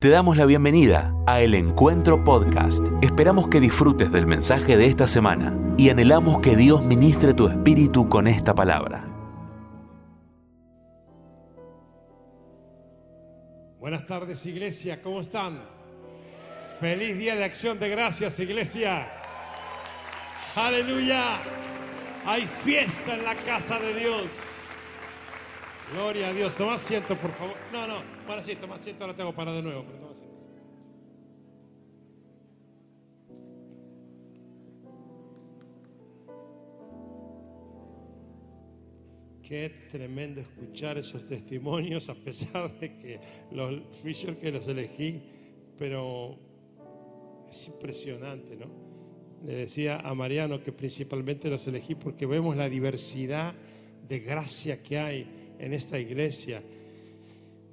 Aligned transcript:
Te 0.00 0.10
damos 0.10 0.36
la 0.36 0.46
bienvenida 0.46 1.12
a 1.26 1.40
El 1.40 1.56
Encuentro 1.56 2.22
Podcast. 2.22 2.84
Esperamos 3.02 3.48
que 3.48 3.58
disfrutes 3.58 4.12
del 4.12 4.28
mensaje 4.28 4.76
de 4.76 4.86
esta 4.86 5.08
semana 5.08 5.58
y 5.76 5.90
anhelamos 5.90 6.38
que 6.40 6.54
Dios 6.54 6.84
ministre 6.84 7.34
tu 7.34 7.48
espíritu 7.48 8.08
con 8.08 8.28
esta 8.28 8.54
palabra. 8.54 9.04
Buenas 13.80 14.06
tardes, 14.06 14.46
iglesia, 14.46 15.02
¿cómo 15.02 15.20
están? 15.20 15.64
Feliz 16.78 17.18
día 17.18 17.34
de 17.34 17.42
acción 17.42 17.80
de 17.80 17.88
gracias, 17.88 18.38
iglesia. 18.38 19.08
Aleluya. 20.54 21.40
Hay 22.24 22.42
fiesta 22.46 23.16
en 23.16 23.24
la 23.24 23.34
casa 23.34 23.80
de 23.80 23.94
Dios. 23.98 24.47
Gloria 25.92 26.28
a 26.28 26.32
Dios. 26.34 26.54
Toma 26.54 26.74
asiento, 26.74 27.16
por 27.16 27.32
favor. 27.32 27.56
No, 27.72 27.86
no, 27.86 28.02
para 28.26 28.42
sí, 28.42 28.54
toma 28.56 28.74
asiento, 28.74 29.04
ahora 29.04 29.16
tengo 29.16 29.34
para 29.34 29.52
de 29.52 29.62
nuevo. 29.62 29.84
pero 29.86 29.98
toma 29.98 30.12
asiento. 30.12 30.28
Qué 39.42 39.72
tremendo 39.90 40.42
escuchar 40.42 40.98
esos 40.98 41.26
testimonios, 41.26 42.10
a 42.10 42.14
pesar 42.14 42.78
de 42.78 42.94
que 42.96 43.20
los 43.50 43.80
Fisher 43.96 44.36
que 44.36 44.52
los 44.52 44.68
elegí, 44.68 45.22
pero 45.78 46.38
es 47.50 47.66
impresionante, 47.66 48.56
¿no? 48.56 48.66
Le 49.46 49.54
decía 49.54 50.00
a 50.00 50.12
Mariano 50.12 50.62
que 50.62 50.70
principalmente 50.70 51.48
los 51.48 51.66
elegí 51.66 51.94
porque 51.94 52.26
vemos 52.26 52.56
la 52.56 52.68
diversidad 52.68 53.54
de 54.06 54.20
gracia 54.20 54.82
que 54.82 54.98
hay 54.98 55.37
en 55.58 55.72
esta 55.72 55.98
iglesia, 55.98 56.62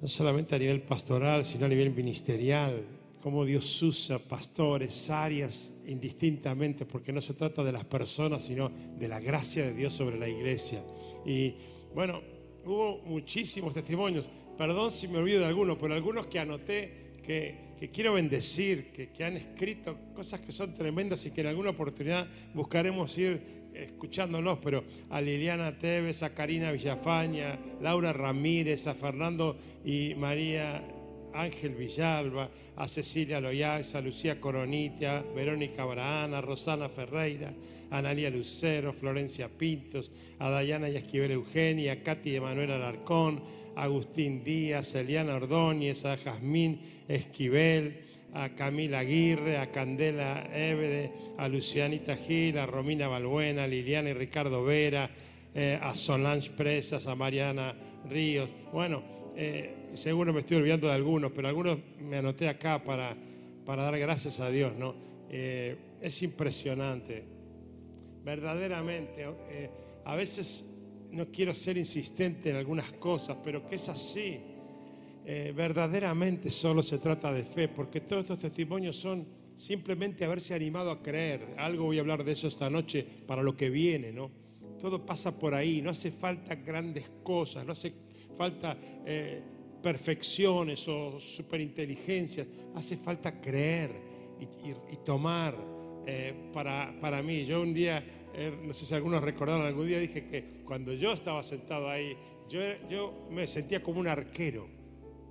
no 0.00 0.08
solamente 0.08 0.54
a 0.54 0.58
nivel 0.58 0.82
pastoral, 0.82 1.44
sino 1.44 1.66
a 1.66 1.68
nivel 1.68 1.90
ministerial, 1.90 2.84
cómo 3.22 3.44
Dios 3.44 3.82
usa 3.82 4.18
pastores, 4.18 5.10
áreas 5.10 5.74
indistintamente, 5.86 6.86
porque 6.86 7.12
no 7.12 7.20
se 7.20 7.34
trata 7.34 7.64
de 7.64 7.72
las 7.72 7.84
personas, 7.84 8.44
sino 8.44 8.70
de 8.98 9.08
la 9.08 9.18
gracia 9.20 9.64
de 9.64 9.74
Dios 9.74 9.94
sobre 9.94 10.18
la 10.18 10.28
iglesia. 10.28 10.84
Y 11.24 11.54
bueno, 11.94 12.22
hubo 12.64 12.98
muchísimos 13.04 13.74
testimonios, 13.74 14.30
perdón 14.56 14.92
si 14.92 15.08
me 15.08 15.18
olvido 15.18 15.40
de 15.40 15.46
algunos, 15.46 15.76
pero 15.78 15.94
algunos 15.94 16.26
que 16.26 16.38
anoté 16.38 17.16
que, 17.22 17.74
que 17.80 17.90
quiero 17.90 18.14
bendecir, 18.14 18.92
que, 18.92 19.08
que 19.08 19.24
han 19.24 19.36
escrito 19.36 19.96
cosas 20.14 20.40
que 20.40 20.52
son 20.52 20.74
tremendas 20.74 21.26
y 21.26 21.30
que 21.30 21.40
en 21.40 21.48
alguna 21.48 21.70
oportunidad 21.70 22.28
buscaremos 22.54 23.16
ir 23.18 23.65
escuchándolos, 23.82 24.58
pero 24.62 24.84
a 25.10 25.20
Liliana 25.20 25.78
Tevez, 25.78 26.22
a 26.22 26.34
Karina 26.34 26.72
Villafaña, 26.72 27.58
Laura 27.80 28.12
Ramírez, 28.12 28.86
a 28.86 28.94
Fernando 28.94 29.56
y 29.84 30.14
María 30.14 30.82
Ángel 31.32 31.74
Villalba, 31.74 32.50
a 32.76 32.88
Cecilia 32.88 33.40
Loyax, 33.40 33.94
a 33.94 34.00
Lucía 34.00 34.40
Coronita, 34.40 35.22
Verónica 35.34 35.82
Abraham, 35.82 36.34
a 36.34 36.40
Rosana 36.40 36.88
Ferreira, 36.88 37.52
a 37.90 37.98
Analia 37.98 38.30
Lucero, 38.30 38.92
Florencia 38.92 39.48
Pintos, 39.48 40.12
a 40.38 40.50
Dayana 40.50 40.88
y 40.88 40.96
Esquivel 40.96 41.32
Eugenia, 41.32 41.92
a 41.92 42.02
Katy 42.02 42.36
Emanuel 42.36 42.72
Alarcón, 42.72 43.42
a 43.76 43.84
Agustín 43.84 44.42
Díaz, 44.42 44.94
a 44.94 45.00
Eliana 45.00 45.36
Ordóñez, 45.36 46.04
a 46.04 46.16
Jazmín 46.16 46.80
Esquivel, 47.08 48.00
a 48.34 48.50
Camila 48.50 49.00
Aguirre, 49.00 49.58
a 49.58 49.70
Candela 49.70 50.48
Évede, 50.54 51.12
a 51.38 51.48
Lucianita 51.48 52.16
Gil, 52.16 52.58
a 52.58 52.66
Romina 52.66 53.08
Balbuena, 53.08 53.64
a 53.64 53.66
Liliana 53.66 54.10
y 54.10 54.12
Ricardo 54.12 54.64
Vera, 54.64 55.10
eh, 55.54 55.78
a 55.80 55.94
Solange 55.94 56.50
Presas, 56.50 57.06
a 57.06 57.14
Mariana 57.14 57.74
Ríos. 58.08 58.50
Bueno, 58.72 59.02
eh, 59.36 59.90
seguro 59.94 60.32
me 60.32 60.40
estoy 60.40 60.58
olvidando 60.58 60.88
de 60.88 60.94
algunos, 60.94 61.32
pero 61.32 61.48
algunos 61.48 61.78
me 62.00 62.18
anoté 62.18 62.48
acá 62.48 62.82
para, 62.82 63.16
para 63.64 63.84
dar 63.84 63.98
gracias 63.98 64.40
a 64.40 64.50
Dios, 64.50 64.74
¿no? 64.76 64.94
Eh, 65.30 65.76
es 66.00 66.22
impresionante, 66.22 67.24
verdaderamente. 68.22 69.24
a 70.04 70.14
veces 70.14 70.64
no 71.10 71.26
quiero 71.26 71.54
ser 71.54 71.78
insistente 71.78 72.50
en 72.50 72.56
algunas 72.56 72.92
cosas, 72.92 73.38
pero 73.42 73.66
que 73.66 73.76
es 73.76 73.88
así. 73.88 74.38
Eh, 75.28 75.52
verdaderamente 75.52 76.50
solo 76.50 76.84
se 76.84 76.98
trata 76.98 77.32
de 77.32 77.42
fe, 77.42 77.66
porque 77.66 78.00
todos 78.00 78.22
estos 78.22 78.38
testimonios 78.38 78.94
son 78.94 79.26
simplemente 79.56 80.24
haberse 80.24 80.54
animado 80.54 80.88
a 80.88 81.02
creer. 81.02 81.56
Algo 81.58 81.86
voy 81.86 81.98
a 81.98 82.02
hablar 82.02 82.22
de 82.22 82.30
eso 82.30 82.46
esta 82.46 82.70
noche 82.70 83.04
para 83.26 83.42
lo 83.42 83.56
que 83.56 83.68
viene, 83.68 84.12
¿no? 84.12 84.30
Todo 84.80 85.04
pasa 85.04 85.36
por 85.36 85.52
ahí, 85.52 85.82
no 85.82 85.90
hace 85.90 86.12
falta 86.12 86.54
grandes 86.54 87.10
cosas, 87.24 87.66
no 87.66 87.72
hace 87.72 87.92
falta 88.36 88.78
eh, 89.04 89.42
perfecciones 89.82 90.86
o 90.86 91.18
superinteligencias, 91.18 92.46
hace 92.76 92.96
falta 92.96 93.40
creer 93.40 93.90
y, 94.38 94.96
tomar 95.04 95.56
eh, 96.06 96.50
para, 96.52 96.96
para 97.00 97.20
mí. 97.20 97.44
Yo 97.44 97.62
un 97.62 97.74
día, 97.74 98.04
no 98.64 98.72
sé 98.72 98.86
si 98.86 98.94
algunos 98.94 99.24
recordaron, 99.24 99.66
algún 99.66 99.88
día 99.88 99.98
dije 99.98 100.28
que 100.28 100.62
cuando 100.64 100.92
yo 100.92 101.12
estaba 101.12 101.42
sentado 101.42 101.90
ahí, 101.90 102.16
yo, 102.48 102.60
yo 102.88 103.26
me 103.28 103.48
sentía 103.48 103.82
como 103.82 103.98
un 103.98 104.06
arquero 104.06 104.75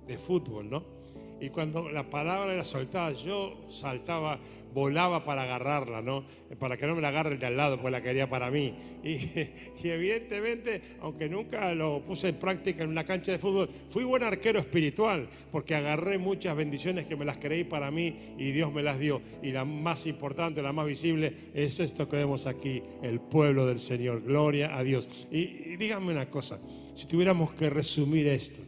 de 0.06 0.18
fútbol, 0.18 0.70
¿no? 0.70 0.96
Y 1.40 1.50
cuando 1.50 1.90
la 1.90 2.08
palabra 2.08 2.54
era 2.54 2.64
soltada, 2.64 3.12
yo 3.12 3.66
saltaba, 3.68 4.38
volaba 4.72 5.22
para 5.24 5.42
agarrarla, 5.42 6.00
¿no? 6.00 6.24
Para 6.58 6.78
que 6.78 6.86
no 6.86 6.94
me 6.94 7.02
la 7.02 7.08
agarre 7.08 7.34
el 7.34 7.38
de 7.38 7.46
al 7.46 7.58
lado, 7.58 7.78
pues 7.78 7.92
la 7.92 8.02
quería 8.02 8.28
para 8.28 8.50
mí. 8.50 8.74
Y, 9.06 9.88
evidentemente, 9.88 10.82
aunque 11.00 11.28
nunca 11.28 11.72
lo 11.74 12.02
puse 12.04 12.30
en 12.30 12.36
práctica 12.36 12.82
en 12.82 12.90
una 12.90 13.04
cancha 13.04 13.30
de 13.30 13.38
fútbol, 13.38 13.68
fui 13.86 14.02
buen 14.02 14.24
arquero 14.24 14.58
espiritual, 14.58 15.28
porque 15.52 15.76
agarré 15.76 16.18
muchas 16.18 16.56
bendiciones 16.56 17.06
que 17.06 17.14
me 17.14 17.24
las 17.24 17.38
creí 17.38 17.62
para 17.62 17.90
mí 17.92 18.34
y 18.36 18.50
Dios 18.50 18.72
me 18.72 18.82
las 18.82 18.98
dio. 18.98 19.20
Y 19.42 19.52
la 19.52 19.64
más 19.64 20.06
importante, 20.06 20.60
la 20.60 20.72
más 20.72 20.86
visible, 20.86 21.50
es 21.54 21.78
esto 21.78 22.08
que 22.08 22.16
vemos 22.16 22.46
aquí, 22.46 22.82
el 23.02 23.20
pueblo 23.20 23.66
del 23.66 23.78
Señor. 23.78 24.22
Gloria 24.22 24.76
a 24.76 24.82
Dios. 24.82 25.08
Y, 25.30 25.38
y 25.38 25.76
díganme 25.76 26.12
una 26.12 26.28
cosa, 26.28 26.58
si 26.94 27.06
tuviéramos 27.06 27.52
que 27.52 27.70
resumir 27.70 28.26
esto, 28.26 28.62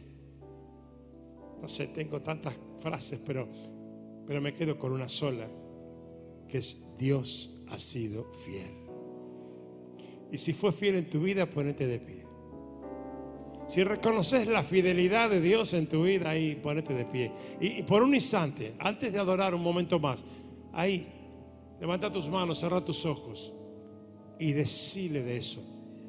no 1.61 1.67
sé, 1.67 1.87
tengo 1.87 2.21
tantas 2.21 2.55
frases, 2.79 3.19
pero, 3.25 3.47
pero 4.25 4.41
me 4.41 4.53
quedo 4.53 4.77
con 4.77 4.91
una 4.91 5.09
sola, 5.09 5.47
que 6.47 6.59
es 6.59 6.81
Dios 6.97 7.63
ha 7.69 7.77
sido 7.77 8.31
fiel. 8.33 8.71
Y 10.31 10.37
si 10.37 10.53
fue 10.53 10.71
fiel 10.71 10.95
en 10.95 11.09
tu 11.09 11.21
vida, 11.21 11.49
ponete 11.49 11.87
de 11.87 11.99
pie. 11.99 12.25
Si 13.67 13.83
reconoces 13.83 14.47
la 14.47 14.63
fidelidad 14.63 15.29
de 15.29 15.41
Dios 15.41 15.73
en 15.73 15.87
tu 15.87 16.03
vida, 16.03 16.31
ahí 16.31 16.55
ponete 16.55 16.93
de 16.93 17.05
pie. 17.05 17.31
Y, 17.59 17.83
por 17.83 18.01
un 18.01 18.15
instante, 18.15 18.73
antes 18.79 19.13
de 19.13 19.19
adorar 19.19 19.53
un 19.53 19.61
momento 19.61 19.99
más, 19.99 20.23
ahí, 20.73 21.07
levanta 21.79 22.11
tus 22.11 22.29
manos, 22.29 22.59
cerra 22.59 22.83
tus 22.83 23.05
ojos 23.05 23.53
y 24.39 24.53
decile 24.53 25.21
de 25.21 25.37
eso. 25.37 25.63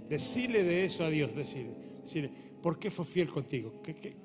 Decile 0.09 0.65
de 0.65 0.87
eso 0.87 1.05
a 1.05 1.11
Dios, 1.11 1.35
decile. 1.35 1.71
decile 2.01 2.31
¿Por 2.63 2.79
qué 2.79 2.91
fue 2.91 3.05
fiel 3.05 3.29
contigo? 3.29 3.81
¿Qué, 3.83 3.95
qué, 3.95 4.17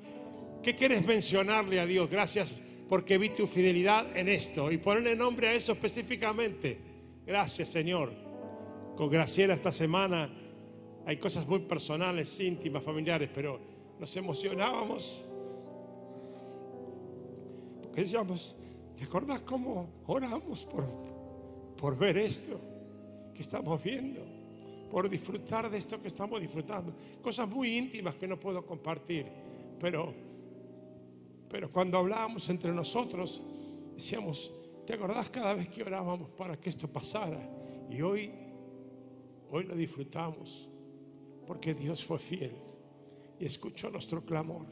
¿Qué 0.65 0.73
quieres 0.73 1.05
mencionarle 1.05 1.79
a 1.79 1.85
Dios? 1.85 2.09
Gracias 2.09 2.55
porque 2.89 3.19
vi 3.19 3.29
tu 3.29 3.45
fidelidad 3.45 4.17
en 4.17 4.27
esto 4.27 4.71
y 4.71 4.79
ponerle 4.79 5.15
nombre 5.15 5.47
a 5.47 5.53
eso 5.53 5.73
específicamente. 5.73 6.79
Gracias, 7.23 7.69
Señor. 7.69 8.11
Con 8.97 9.07
Graciela 9.07 9.53
esta 9.53 9.71
semana 9.71 10.27
hay 11.05 11.17
cosas 11.17 11.45
muy 11.45 11.59
personales, 11.59 12.39
íntimas, 12.39 12.83
familiares, 12.83 13.29
pero 13.31 13.59
nos 13.99 14.17
emocionábamos 14.17 15.23
porque 17.83 18.01
decíamos, 18.01 18.57
¿te 18.97 19.03
acordás 19.03 19.41
cómo 19.41 20.01
oramos 20.07 20.65
por, 20.65 20.83
por 21.77 21.95
ver 21.95 22.17
esto 22.17 22.59
que 23.35 23.43
estamos 23.43 23.83
viendo? 23.83 24.25
Por 24.89 25.11
disfrutar 25.11 25.69
de 25.69 25.77
esto 25.77 26.01
que 26.01 26.07
estamos 26.07 26.41
disfrutando. 26.41 26.91
Cosas 27.21 27.47
muy 27.47 27.77
íntimas 27.77 28.15
que 28.15 28.27
no 28.27 28.39
puedo 28.39 28.65
compartir, 28.65 29.27
pero 29.79 30.24
pero 31.55 31.71
cuando 31.71 31.99
hablábamos 31.99 32.49
entre 32.49 32.73
nosotros, 32.73 33.41
decíamos, 33.93 34.53
¿te 34.85 34.91
acordás 34.91 35.29
cada 35.29 35.53
vez 35.53 35.69
que 35.69 35.83
orábamos 35.83 36.29
para 36.31 36.59
que 36.59 36.69
esto 36.69 36.89
pasara? 36.89 37.49
Y 37.89 38.01
hoy, 38.01 38.29
hoy 39.49 39.63
lo 39.63 39.73
disfrutamos, 39.73 40.67
porque 41.47 41.73
Dios 41.73 42.03
fue 42.03 42.19
fiel 42.19 42.57
y 43.39 43.45
escuchó 43.45 43.89
nuestro 43.89 44.25
clamor. 44.25 44.65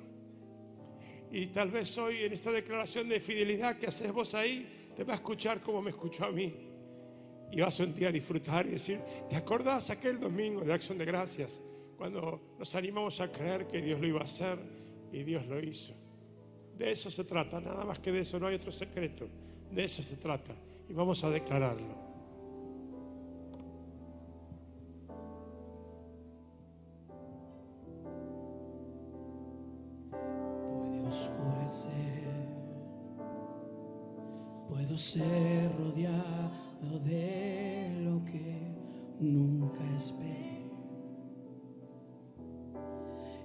Y 1.31 1.47
tal 1.47 1.71
vez 1.71 1.97
hoy 1.97 2.23
en 2.23 2.33
esta 2.33 2.51
declaración 2.51 3.07
de 3.07 3.21
fidelidad 3.21 3.77
que 3.77 3.87
haces 3.87 4.11
vos 4.11 4.35
ahí, 4.35 4.91
te 4.93 5.05
va 5.05 5.13
a 5.13 5.15
escuchar 5.15 5.61
como 5.61 5.81
me 5.81 5.91
escuchó 5.91 6.25
a 6.25 6.31
mí. 6.31 6.53
Y 7.49 7.61
vas 7.61 7.79
un 7.79 7.95
día 7.95 8.09
a 8.09 8.11
disfrutar 8.11 8.67
y 8.67 8.71
decir, 8.71 8.99
¿te 9.29 9.37
acordás 9.37 9.89
aquel 9.89 10.19
domingo 10.19 10.59
de 10.65 10.73
acción 10.73 10.97
de 10.97 11.05
gracias? 11.05 11.61
Cuando 11.95 12.55
nos 12.59 12.75
animamos 12.75 13.21
a 13.21 13.31
creer 13.31 13.67
que 13.67 13.81
Dios 13.81 14.01
lo 14.01 14.07
iba 14.07 14.19
a 14.19 14.25
hacer 14.25 14.59
y 15.13 15.23
Dios 15.23 15.47
lo 15.47 15.61
hizo. 15.61 16.02
De 16.77 16.91
eso 16.91 17.11
se 17.11 17.23
trata, 17.23 17.59
nada 17.59 17.83
más 17.85 17.99
que 17.99 18.11
de 18.11 18.21
eso, 18.21 18.39
no 18.39 18.47
hay 18.47 18.55
otro 18.55 18.71
secreto. 18.71 19.27
De 19.71 19.83
eso 19.83 20.01
se 20.01 20.15
trata. 20.15 20.53
Y 20.89 20.93
vamos 20.93 21.23
a 21.23 21.29
declararlo. 21.29 22.03
Puede 30.11 31.07
oscurecer, 31.07 32.47
puedo 34.67 34.97
ser 34.97 35.71
rodeado 35.77 36.99
de 37.05 38.01
lo 38.03 38.23
que 38.25 38.59
nunca 39.19 39.83
esperé. 39.95 40.63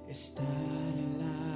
Estar 0.09 0.45
en 0.97 1.19
la 1.19 1.48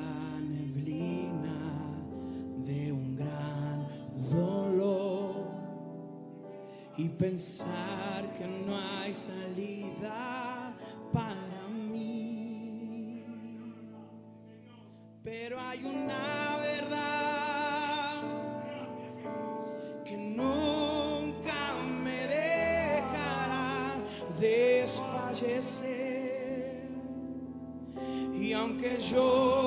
y 7.02 7.08
pensar 7.08 8.32
que 8.38 8.46
no 8.46 8.78
hay 8.78 9.12
salida 9.12 10.72
para 11.12 11.66
mí. 11.69 13.25
Pero 15.25 15.60
hay 15.60 15.84
una 15.84 16.58
verdad 16.58 18.22
que 20.04 20.16
nunca 20.16 21.75
me 22.04 22.20
dejará 22.28 23.96
desfallecer. 24.38 25.82
Y 28.32 28.52
aunque 28.52 29.00
yo 29.00 29.62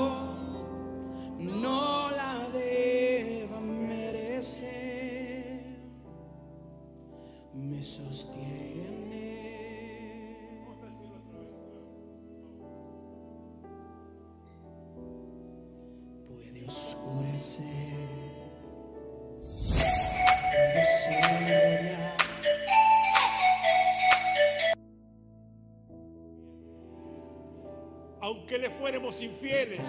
infieles, 29.21 29.79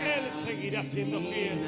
Él 0.00 0.32
seguirá 0.32 0.82
siendo 0.82 1.20
fiel. 1.20 1.58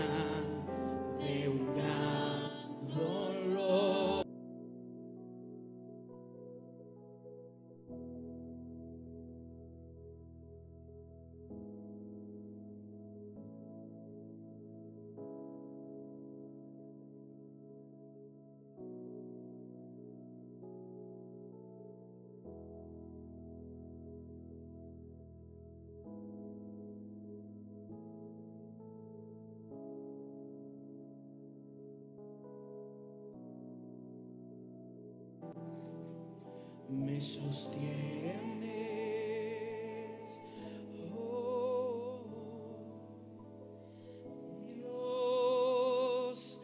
me 36.90 37.20
sostienes. 37.20 38.00
Oh, 41.16 42.22
Dios 44.66 46.60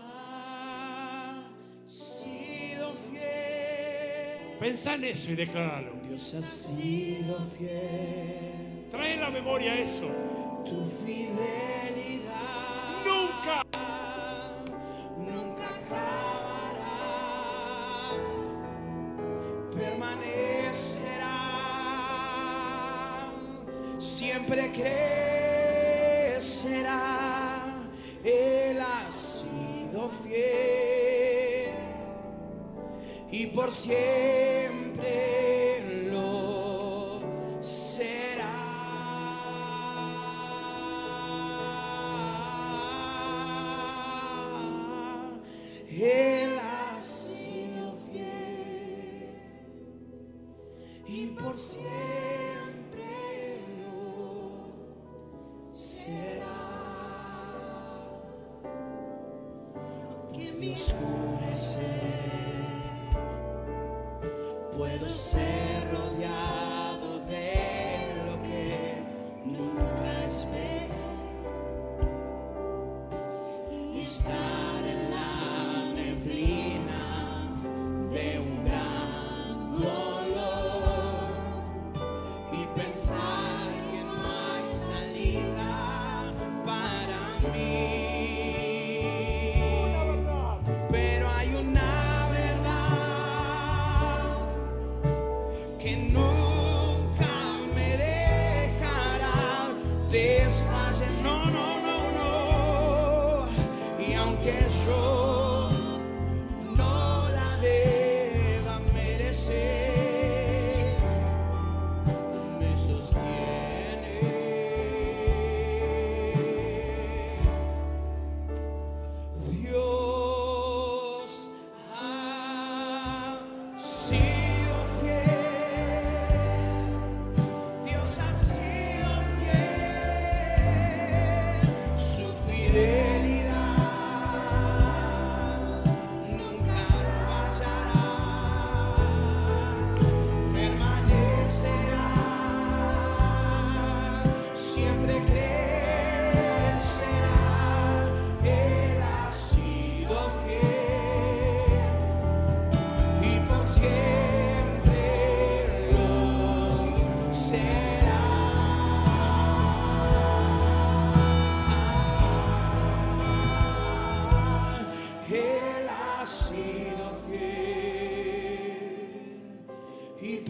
ha 0.00 1.44
sido 1.86 2.92
fiel. 3.10 4.58
Pensá 4.58 4.94
en 4.94 5.04
eso 5.04 5.30
y 5.30 5.36
decláralo. 5.36 5.92
Dios 6.06 6.34
ha 6.34 6.42
sido 6.42 7.40
fiel. 7.42 8.86
Trae 8.90 9.16
la 9.16 9.30
memoria 9.30 9.74
eso. 9.74 10.08
Tu 10.66 10.84
fidelidad. 10.84 11.87
y 33.30 33.46
por 33.46 33.70
siempre. 33.72 35.67
no 95.96 96.27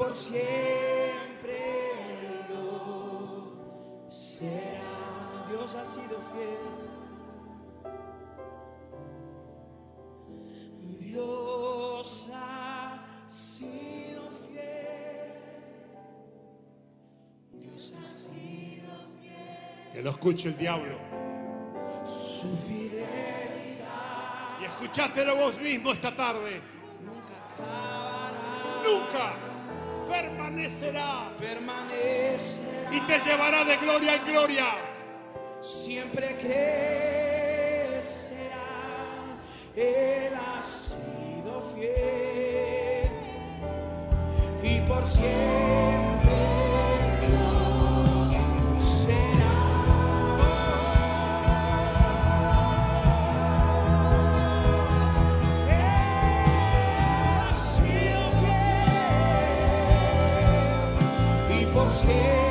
por 0.08 0.16
siempre 0.16 1.60
lo 2.48 4.10
será. 4.10 4.80
Dios 5.50 5.74
ha 5.74 5.84
sido 5.84 6.18
fiel. 6.32 6.56
Dios 10.98 12.28
ha 12.32 13.24
sido 13.28 14.30
fiel. 14.30 15.32
Dios 17.52 17.92
ha 17.98 18.04
sido 18.04 18.92
fiel. 19.20 19.92
Que 19.92 20.02
lo 20.02 20.10
escuche 20.10 20.48
el 20.48 20.56
diablo. 20.56 20.98
Su 22.04 22.56
fidelidad. 22.56 23.08
Y 24.60 24.64
escuchátelo 24.64 25.36
vos 25.36 25.58
mismo 25.58 25.92
esta 25.92 26.14
tarde. 26.14 26.62
Nunca 27.04 27.34
acabará. 27.54 28.82
Nunca 28.84 29.47
permanecerá 30.08 31.30
permanecerá, 31.38 32.96
y 32.96 33.00
te 33.00 33.18
llevará 33.20 33.64
de 33.64 33.76
gloria 33.76 34.14
en 34.16 34.24
gloria. 34.24 34.66
siempre 35.60 36.36
crecerá. 36.36 36.98
Él 39.76 40.34
ha 40.34 40.62
sido 40.62 41.62
fiel 41.74 43.10
y 44.62 44.80
por 44.88 45.04
siempre 45.06 45.67
fiel 61.88 62.47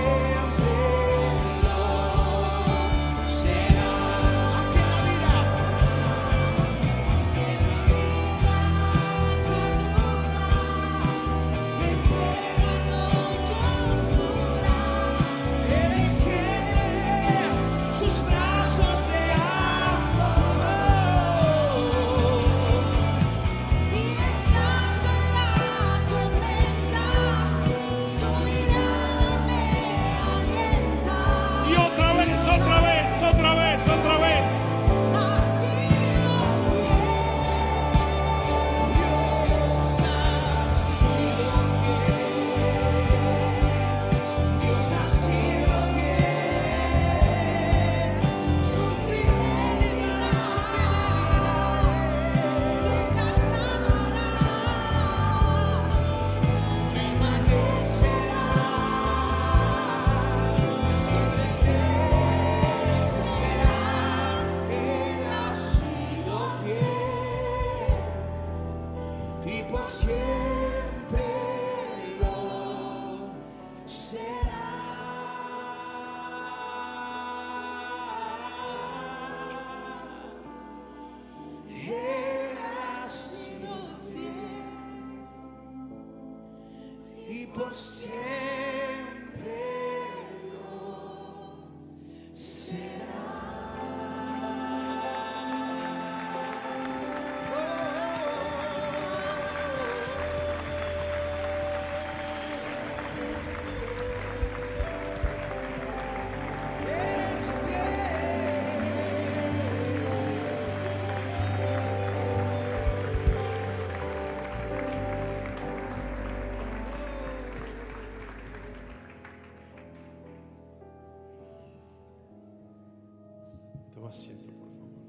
Toma 123.97 124.09
asiento, 124.09 124.53
por 124.53 124.69
favor. 124.69 124.99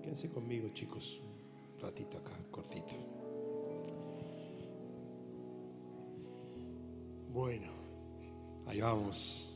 Quédense 0.00 0.30
conmigo, 0.30 0.68
chicos. 0.68 1.20
Un 1.74 1.80
ratito 1.80 2.18
acá, 2.18 2.30
cortito. 2.52 2.92
Bueno, 7.32 7.72
ahí 8.66 8.80
vamos. 8.80 9.52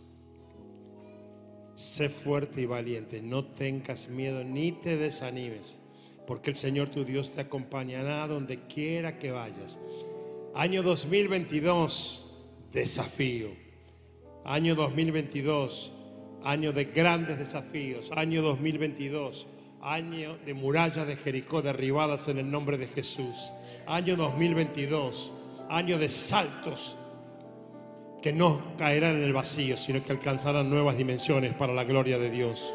Sé 1.77 2.09
fuerte 2.09 2.61
y 2.61 2.67
valiente, 2.67 3.23
no 3.23 3.45
tengas 3.45 4.09
miedo 4.09 4.43
ni 4.43 4.73
te 4.73 4.97
desanimes, 4.97 5.77
porque 6.27 6.51
el 6.51 6.57
Señor 6.57 6.89
tu 6.89 7.05
Dios 7.05 7.31
te 7.31 7.41
acompañará 7.41 8.27
donde 8.27 8.67
quiera 8.67 9.17
que 9.21 9.31
vayas. 9.31 9.79
Año 10.57 10.83
2022, 10.83 12.27
desafío. 12.73 13.51
Año 14.45 14.75
2022, 14.75 16.00
año 16.45 16.73
de 16.73 16.85
grandes 16.85 17.39
desafíos. 17.39 18.11
Año 18.15 18.43
2022, 18.43 19.47
año 19.83 20.39
de 20.45 20.55
murallas 20.55 21.07
de 21.07 21.17
Jericó 21.17 21.63
derribadas 21.63 22.29
en 22.29 22.39
el 22.39 22.51
nombre 22.51 22.79
de 22.79 22.87
Jesús. 22.87 23.51
Año 23.87 24.17
2022, 24.17 25.33
año 25.69 25.99
de 25.99 26.09
saltos 26.09 26.99
que 28.23 28.33
no 28.33 28.77
caerán 28.77 29.17
en 29.17 29.23
el 29.23 29.33
vacío, 29.33 29.77
sino 29.77 30.03
que 30.03 30.13
alcanzarán 30.13 30.69
nuevas 30.69 30.97
dimensiones 30.97 31.55
para 31.55 31.73
la 31.73 31.85
gloria 31.85 32.19
de 32.19 32.31
Dios. 32.31 32.75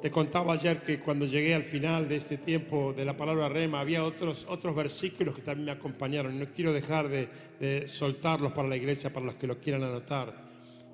Te 0.00 0.10
contaba 0.10 0.54
ayer 0.54 0.82
que 0.82 1.00
cuando 1.00 1.26
llegué 1.26 1.54
al 1.54 1.64
final 1.64 2.08
de 2.08 2.16
este 2.16 2.38
tiempo 2.38 2.94
de 2.94 3.04
la 3.04 3.16
palabra 3.16 3.50
rema, 3.50 3.80
había 3.80 4.02
otros, 4.02 4.46
otros 4.48 4.74
versículos 4.74 5.34
que 5.34 5.42
también 5.42 5.66
me 5.66 5.72
acompañaron. 5.72 6.38
No 6.38 6.46
quiero 6.46 6.72
dejar 6.72 7.08
de, 7.08 7.28
de 7.58 7.86
soltarlos 7.86 8.52
para 8.52 8.68
la 8.68 8.76
iglesia, 8.76 9.12
para 9.12 9.26
los 9.26 9.34
que 9.34 9.46
lo 9.46 9.58
quieran 9.58 9.82
anotar. 9.82 10.32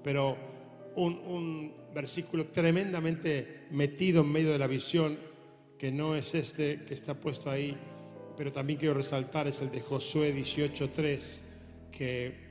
Pero 0.02 0.55
un, 0.96 1.14
un 1.14 1.74
versículo 1.94 2.48
tremendamente 2.48 3.66
metido 3.70 4.22
en 4.22 4.32
medio 4.32 4.52
de 4.52 4.58
la 4.58 4.66
visión, 4.66 5.18
que 5.78 5.92
no 5.92 6.16
es 6.16 6.34
este 6.34 6.84
que 6.84 6.94
está 6.94 7.14
puesto 7.14 7.50
ahí, 7.50 7.76
pero 8.36 8.50
también 8.50 8.78
quiero 8.78 8.94
resaltar, 8.94 9.46
es 9.46 9.60
el 9.60 9.70
de 9.70 9.80
Josué 9.80 10.34
18.3, 10.34 11.40
que 11.92 12.46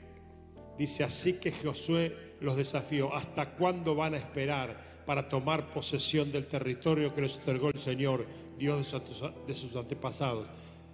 Dice 0.78 1.04
así 1.04 1.34
que 1.34 1.52
Josué 1.52 2.36
los 2.42 2.58
desafió. 2.58 3.14
¿Hasta 3.14 3.52
cuándo 3.52 3.96
van 3.96 4.14
a 4.14 4.18
esperar 4.18 5.04
para 5.06 5.30
tomar 5.30 5.70
posesión 5.72 6.32
del 6.32 6.48
territorio 6.48 7.14
que 7.14 7.22
les 7.22 7.38
otorgó 7.38 7.70
el 7.70 7.80
Señor, 7.80 8.26
Dios 8.58 8.94
de 9.48 9.54
sus, 9.54 9.76
antepasados? 9.76 10.48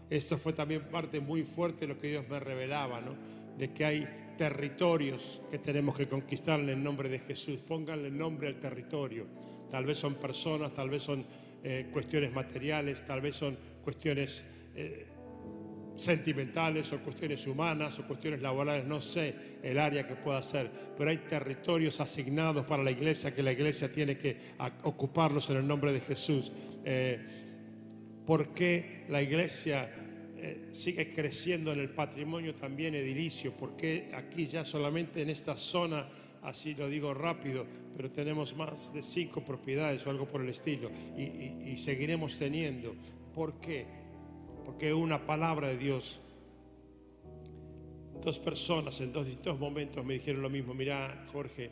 Esto 0.10 0.38
fue 0.38 0.54
también 0.54 0.84
parte 0.92 1.20
muy 1.20 1.44
fuerte 1.44 1.82
de 1.82 1.94
lo 1.94 2.00
que 2.00 2.10
Dios 2.10 2.28
me 2.30 2.40
revelaba, 2.40 3.02
¿no? 3.02 3.16
De 3.58 3.74
que 3.74 3.86
hay 3.86 4.08
territorios 4.42 5.40
que 5.52 5.60
tenemos 5.60 5.96
que 5.96 6.08
conquistar 6.08 6.60
en 6.60 6.70
el 6.70 6.84
nombre 6.84 7.08
de 7.10 7.20
Jesús. 7.20 7.60
Pónganle 7.60 8.10
nombre 8.10 8.48
al 8.48 8.60
territorio. 8.60 9.28
Tal 9.70 9.86
vez 9.86 10.00
son 10.00 10.16
personas, 10.16 10.74
tal 10.74 10.90
vez 10.90 11.04
son 11.04 11.24
eh, 11.64 11.90
cuestiones 11.94 12.34
materiales, 12.34 13.06
tal 13.06 13.22
vez 13.22 13.36
son 13.36 13.56
cuestiones 13.84 14.44
eh, 14.74 15.06
sentimentales 15.96 16.92
o 16.92 17.04
cuestiones 17.04 17.46
humanas 17.46 18.00
o 18.00 18.08
cuestiones 18.08 18.42
laborales, 18.42 18.84
no 18.88 19.00
sé 19.00 19.60
el 19.62 19.78
área 19.78 20.08
que 20.08 20.16
pueda 20.16 20.42
ser, 20.42 20.72
pero 20.98 21.12
hay 21.12 21.18
territorios 21.18 22.02
asignados 22.02 22.66
para 22.66 22.82
la 22.82 22.90
iglesia 22.90 23.36
que 23.36 23.44
la 23.44 23.52
iglesia 23.52 23.92
tiene 23.92 24.18
que 24.18 24.38
ocuparlos 24.82 25.52
en 25.52 25.58
el 25.58 25.68
nombre 25.68 25.94
de 25.94 26.02
Jesús. 26.02 26.52
Eh, 26.84 27.20
¿Por 28.26 28.56
qué 28.56 29.06
la 29.08 29.22
iglesia 29.22 30.01
eh, 30.42 30.70
sigue 30.72 31.10
creciendo 31.10 31.72
en 31.72 31.80
el 31.80 31.90
patrimonio 31.90 32.56
también 32.56 32.96
edilicio? 32.96 33.54
¿Por 33.54 33.76
qué 33.76 34.12
aquí 34.14 34.48
ya 34.48 34.66
solamente 34.66 35.22
en 35.22 35.30
esta 35.30 35.56
zona, 35.56 36.08
así 36.42 36.74
lo 36.74 36.90
digo 36.90 37.14
rápido, 37.14 37.66
pero 37.96 38.10
tenemos 38.10 38.56
más 38.56 38.94
de 38.94 39.02
cinco 39.02 39.44
propiedades 39.44 40.06
o 40.06 40.10
algo 40.10 40.28
por 40.28 40.42
el 40.42 40.50
estilo 40.50 40.90
y 41.18 41.78
seguiremos 41.78 42.38
teniendo? 42.40 42.96
¿Por 43.34 43.62
qué? 43.62 43.86
Porque 44.66 44.94
una 44.94 45.26
palabra 45.26 45.70
de 45.70 45.78
Dios. 45.78 46.20
Dos 48.24 48.38
personas 48.40 49.02
en 49.02 49.12
dos 49.12 49.26
distintos 49.26 49.60
momentos 49.60 50.06
me 50.06 50.14
dijeron 50.14 50.42
lo 50.42 50.50
mismo. 50.50 50.74
Mira, 50.74 51.26
Jorge, 51.32 51.72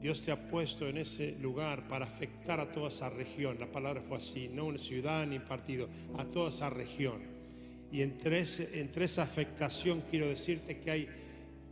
Dios 0.00 0.22
te 0.22 0.30
ha 0.30 0.48
puesto 0.48 0.88
en 0.88 0.98
ese 0.98 1.32
lugar 1.40 1.88
para 1.88 2.06
afectar 2.06 2.60
a 2.60 2.70
toda 2.70 2.88
esa 2.88 3.08
región. 3.08 3.58
La 3.58 3.66
palabra 3.66 4.02
fue 4.02 4.18
así, 4.18 4.48
no 4.48 4.66
una 4.66 4.78
ciudad 4.78 5.26
ni 5.26 5.38
partido, 5.38 5.88
a 6.16 6.24
toda 6.24 6.50
esa 6.50 6.70
región. 6.70 7.35
Y 7.92 8.02
entre, 8.02 8.40
ese- 8.40 8.80
entre 8.80 9.04
esa 9.04 9.22
afectación 9.22 10.02
quiero 10.10 10.28
decirte 10.28 10.78
que 10.80 10.90
hay 10.90 11.08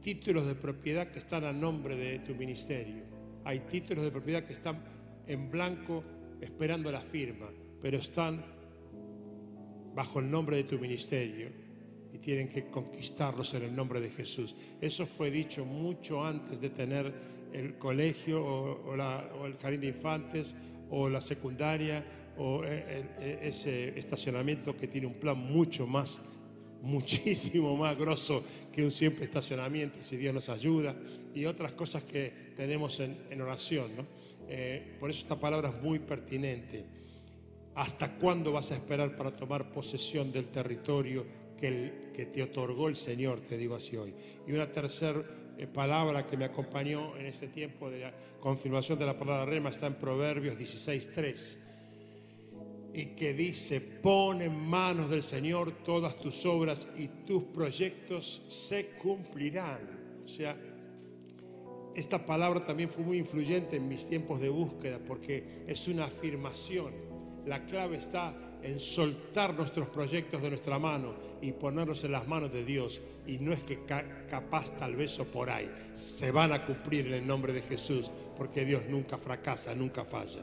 títulos 0.00 0.47
de 0.47 0.54
propiedad 0.54 1.09
que 1.11 1.18
están 1.18 1.44
a 1.44 1.52
nombre 1.52 1.97
de 1.97 2.18
tu 2.21 2.35
ministerio. 2.35 3.02
Hay 3.44 3.61
títulos 3.61 4.04
de 4.04 4.11
propiedad 4.11 4.44
que 4.44 4.52
están 4.52 4.83
en 5.26 5.50
blanco 5.50 6.04
esperando 6.40 6.90
la 6.92 7.00
firma, 7.00 7.49
pero 7.80 7.99
están 7.99 8.44
bajo 9.94 10.21
el 10.21 10.30
nombre 10.30 10.56
de 10.59 10.64
tu 10.64 10.78
ministerio 10.78 11.49
y 12.12 12.18
tienen 12.18 12.49
que 12.49 12.66
conquistarlos 12.66 13.54
en 13.54 13.62
el 13.64 13.75
nombre 13.75 14.00
de 14.00 14.11
Jesús. 14.11 14.54
Eso 14.80 15.06
fue 15.06 15.30
dicho 15.30 15.64
mucho 15.64 16.25
antes 16.25 16.61
de 16.61 16.71
tener 16.71 17.12
el 17.52 17.76
colegio 17.78 18.44
o, 18.44 18.90
o 18.92 18.97
la- 18.97 19.30
o 19.40 19.47
el 19.47 19.56
jardín 19.56 19.80
de 19.83 19.87
infantes 19.88 20.56
o 20.90 21.09
la 21.09 21.21
secundaria 21.21 22.04
o 22.38 22.64
eh, 22.64 23.06
el- 23.20 23.24
el- 23.24 23.38
ese 23.48 23.98
estacionamiento 23.98 24.76
que 24.76 24.88
tiene 24.88 25.06
un 25.06 25.14
plan 25.14 25.36
mucho 25.38 25.86
más, 25.86 26.20
muchísimo 26.82 27.76
más 27.76 27.96
grosso 27.96 28.42
que 28.72 28.82
un 28.84 28.90
simple 28.90 29.24
estacionamiento, 29.24 30.02
si 30.02 30.16
Dios 30.16 30.34
nos 30.34 30.48
ayuda, 30.48 30.94
y 31.34 31.44
otras 31.46 31.72
cosas 31.72 32.02
que 32.02 32.52
tenemos 32.56 33.00
en, 33.00 33.16
en 33.30 33.40
oración. 33.40 33.96
¿no? 33.96 34.06
Eh, 34.48 34.96
por 35.00 35.10
eso 35.10 35.20
esta 35.20 35.38
palabra 35.38 35.70
es 35.70 35.82
muy 35.82 35.98
pertinente. 35.98 36.84
¿Hasta 37.74 38.14
cuándo 38.16 38.52
vas 38.52 38.70
a 38.70 38.74
esperar 38.76 39.16
para 39.16 39.34
tomar 39.34 39.72
posesión 39.72 40.30
del 40.30 40.46
territorio 40.46 41.24
que, 41.58 41.68
el- 41.68 41.92
que 42.14 42.26
te 42.26 42.42
otorgó 42.42 42.88
el 42.88 42.96
Señor? 42.96 43.40
Te 43.40 43.56
digo 43.56 43.74
así 43.74 43.96
hoy. 43.96 44.14
Y 44.46 44.52
una 44.52 44.70
tercera 44.70 45.24
eh, 45.56 45.66
palabra 45.66 46.26
que 46.26 46.36
me 46.36 46.44
acompañó 46.44 47.16
en 47.16 47.26
este 47.26 47.48
tiempo 47.48 47.88
de 47.90 48.00
la 48.00 48.12
confirmación 48.40 48.98
de 48.98 49.06
la 49.06 49.16
palabra 49.16 49.44
rema 49.46 49.70
está 49.70 49.86
en 49.86 49.94
Proverbios 49.94 50.56
16.3 50.58 51.56
y 52.94 53.06
que 53.16 53.34
dice, 53.34 53.80
pon 53.80 54.40
en 54.40 54.54
manos 54.56 55.10
del 55.10 55.22
Señor 55.22 55.72
todas 55.84 56.16
tus 56.16 56.46
obras 56.46 56.88
y 56.96 57.08
tus 57.26 57.42
proyectos 57.44 58.44
se 58.48 58.90
cumplirán. 58.90 59.80
O 60.24 60.28
sea, 60.28 60.56
esta 61.96 62.24
palabra 62.24 62.64
también 62.64 62.88
fue 62.88 63.04
muy 63.04 63.18
influyente 63.18 63.76
en 63.76 63.88
mis 63.88 64.08
tiempos 64.08 64.40
de 64.40 64.48
búsqueda 64.48 64.98
porque 65.04 65.64
es 65.66 65.86
una 65.88 66.04
afirmación. 66.04 66.92
La 67.46 67.66
clave 67.66 67.96
está 67.98 68.34
en 68.62 68.78
soltar 68.80 69.54
nuestros 69.54 69.88
proyectos 69.88 70.40
de 70.40 70.48
nuestra 70.48 70.78
mano 70.78 71.14
y 71.42 71.52
ponerlos 71.52 72.02
en 72.04 72.12
las 72.12 72.26
manos 72.26 72.52
de 72.52 72.64
Dios. 72.64 73.00
Y 73.26 73.38
no 73.38 73.52
es 73.52 73.62
que 73.62 73.84
ca- 73.84 74.26
capaz 74.28 74.74
tal 74.78 74.96
vez 74.96 75.18
o 75.18 75.24
por 75.26 75.50
ahí. 75.50 75.70
Se 75.94 76.30
van 76.30 76.52
a 76.52 76.64
cumplir 76.64 77.06
en 77.08 77.14
el 77.14 77.26
nombre 77.26 77.52
de 77.52 77.62
Jesús 77.62 78.10
porque 78.36 78.64
Dios 78.64 78.84
nunca 78.88 79.18
fracasa, 79.18 79.74
nunca 79.74 80.04
falla. 80.04 80.42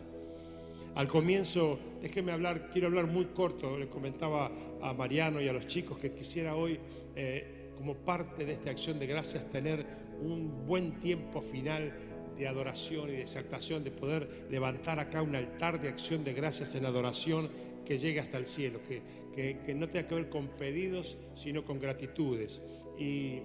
Al 0.95 1.07
comienzo, 1.07 1.79
déjeme 2.01 2.31
hablar, 2.33 2.69
quiero 2.71 2.88
hablar 2.88 3.07
muy 3.07 3.25
corto, 3.27 3.77
le 3.77 3.88
comentaba 3.88 4.51
a 4.81 4.93
Mariano 4.93 5.41
y 5.41 5.48
a 5.48 5.53
los 5.53 5.65
chicos 5.67 5.98
que 5.98 6.12
quisiera 6.12 6.55
hoy, 6.55 6.79
eh, 7.15 7.71
como 7.77 7.95
parte 7.95 8.45
de 8.45 8.53
esta 8.53 8.71
acción 8.71 9.00
de 9.00 9.07
gracias, 9.07 9.50
tener 9.50 9.86
un 10.21 10.65
buen 10.67 11.00
tiempo 11.00 11.41
final 11.41 11.93
de 12.38 12.48
adoración 12.48 13.10
y 13.10 13.13
de 13.13 13.21
exaltación, 13.21 13.83
de 13.83 13.91
poder 13.91 14.48
levantar 14.50 15.00
acá 15.00 15.21
un 15.21 15.36
altar 15.36 15.81
de 15.81 15.88
acción 15.88 16.24
de 16.24 16.33
gracias 16.33 16.75
en 16.75 16.86
adoración 16.86 17.50
que 17.86 17.98
llegue 17.98 18.19
hasta 18.19 18.38
el 18.38 18.45
cielo, 18.45 18.79
que, 18.88 19.01
que- 19.33 19.60
que 19.65 19.74
no 19.74 19.88
tenga 19.88 20.07
que 20.07 20.15
ver 20.15 20.30
con 20.30 20.49
pedidos, 20.49 21.17
sino 21.36 21.63
con 21.63 21.80
gratitudes. 21.80 22.62
Y, 22.99 23.39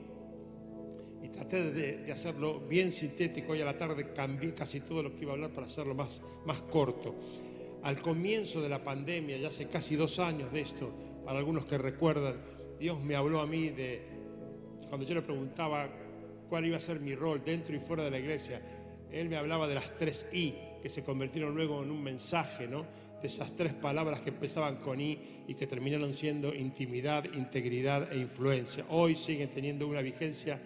y 1.23 1.29
traté 1.29 1.71
de, 1.71 1.99
de 1.99 2.13
hacerlo 2.13 2.61
bien 2.61 2.93
sintético. 2.93 3.53
Hoy 3.53 3.61
a 3.61 3.65
la 3.65 3.77
tarde 3.77 4.13
cambié 4.13 4.55
casi 4.55 4.81
todo 4.81 5.03
lo 5.03 5.15
que 5.15 5.23
iba 5.23 5.33
a 5.33 5.35
hablar 5.35 5.51
para 5.51 5.67
hacerlo 5.67 5.95
más, 5.95 6.23
más 6.45 6.63
corto. 6.63 7.15
Al 7.83 8.01
comienzo 8.01 8.61
de 8.61 8.69
la 8.69 8.83
pandemia, 8.83 9.37
ya 9.37 9.49
hace 9.49 9.67
casi 9.69 9.97
dos 9.97 10.19
años 10.19 10.53
de 10.53 10.61
esto, 10.61 10.93
para 11.25 11.39
algunos 11.39 11.67
que 11.67 11.79
recuerdan, 11.79 12.37
Dios 12.79 13.01
me 13.03 13.15
habló 13.15 13.41
a 13.41 13.47
mí 13.47 13.71
de, 13.71 14.03
cuando 14.89 15.07
yo 15.07 15.15
le 15.15 15.23
preguntaba 15.23 15.89
cuál 16.49 16.67
iba 16.67 16.77
a 16.77 16.81
ser 16.81 17.01
mi 17.01 17.15
rol 17.15 17.43
dentro 17.45 17.75
y 17.75 17.79
fuera 17.79 18.05
de 18.05 18.11
la 18.11 18.19
iglesia, 18.19 18.61
Él 19.11 19.29
me 19.29 19.37
hablaba 19.37 19.69
de 19.69 19.75
las 19.75 19.97
tres 19.97 20.27
I, 20.33 20.55
que 20.83 20.89
se 20.89 21.03
convirtieron 21.03 21.55
luego 21.55 21.83
en 21.83 21.91
un 21.91 22.03
mensaje, 22.03 22.69
¿no? 22.69 22.87
De 23.21 23.29
esas 23.29 23.55
tres 23.57 23.73
palabras 23.73 24.21
que 24.21 24.31
empezaban 24.31 24.77
con 24.77 25.01
I 25.01 25.19
y 25.49 25.55
que 25.55 25.67
terminaron 25.67 26.13
siendo 26.13 26.55
intimidad, 26.55 27.25
integridad 27.33 28.13
e 28.13 28.19
influencia. 28.19 28.85
Hoy 28.91 29.17
siguen 29.17 29.51
teniendo 29.51 29.89
una 29.89 30.03
vigencia 30.03 30.61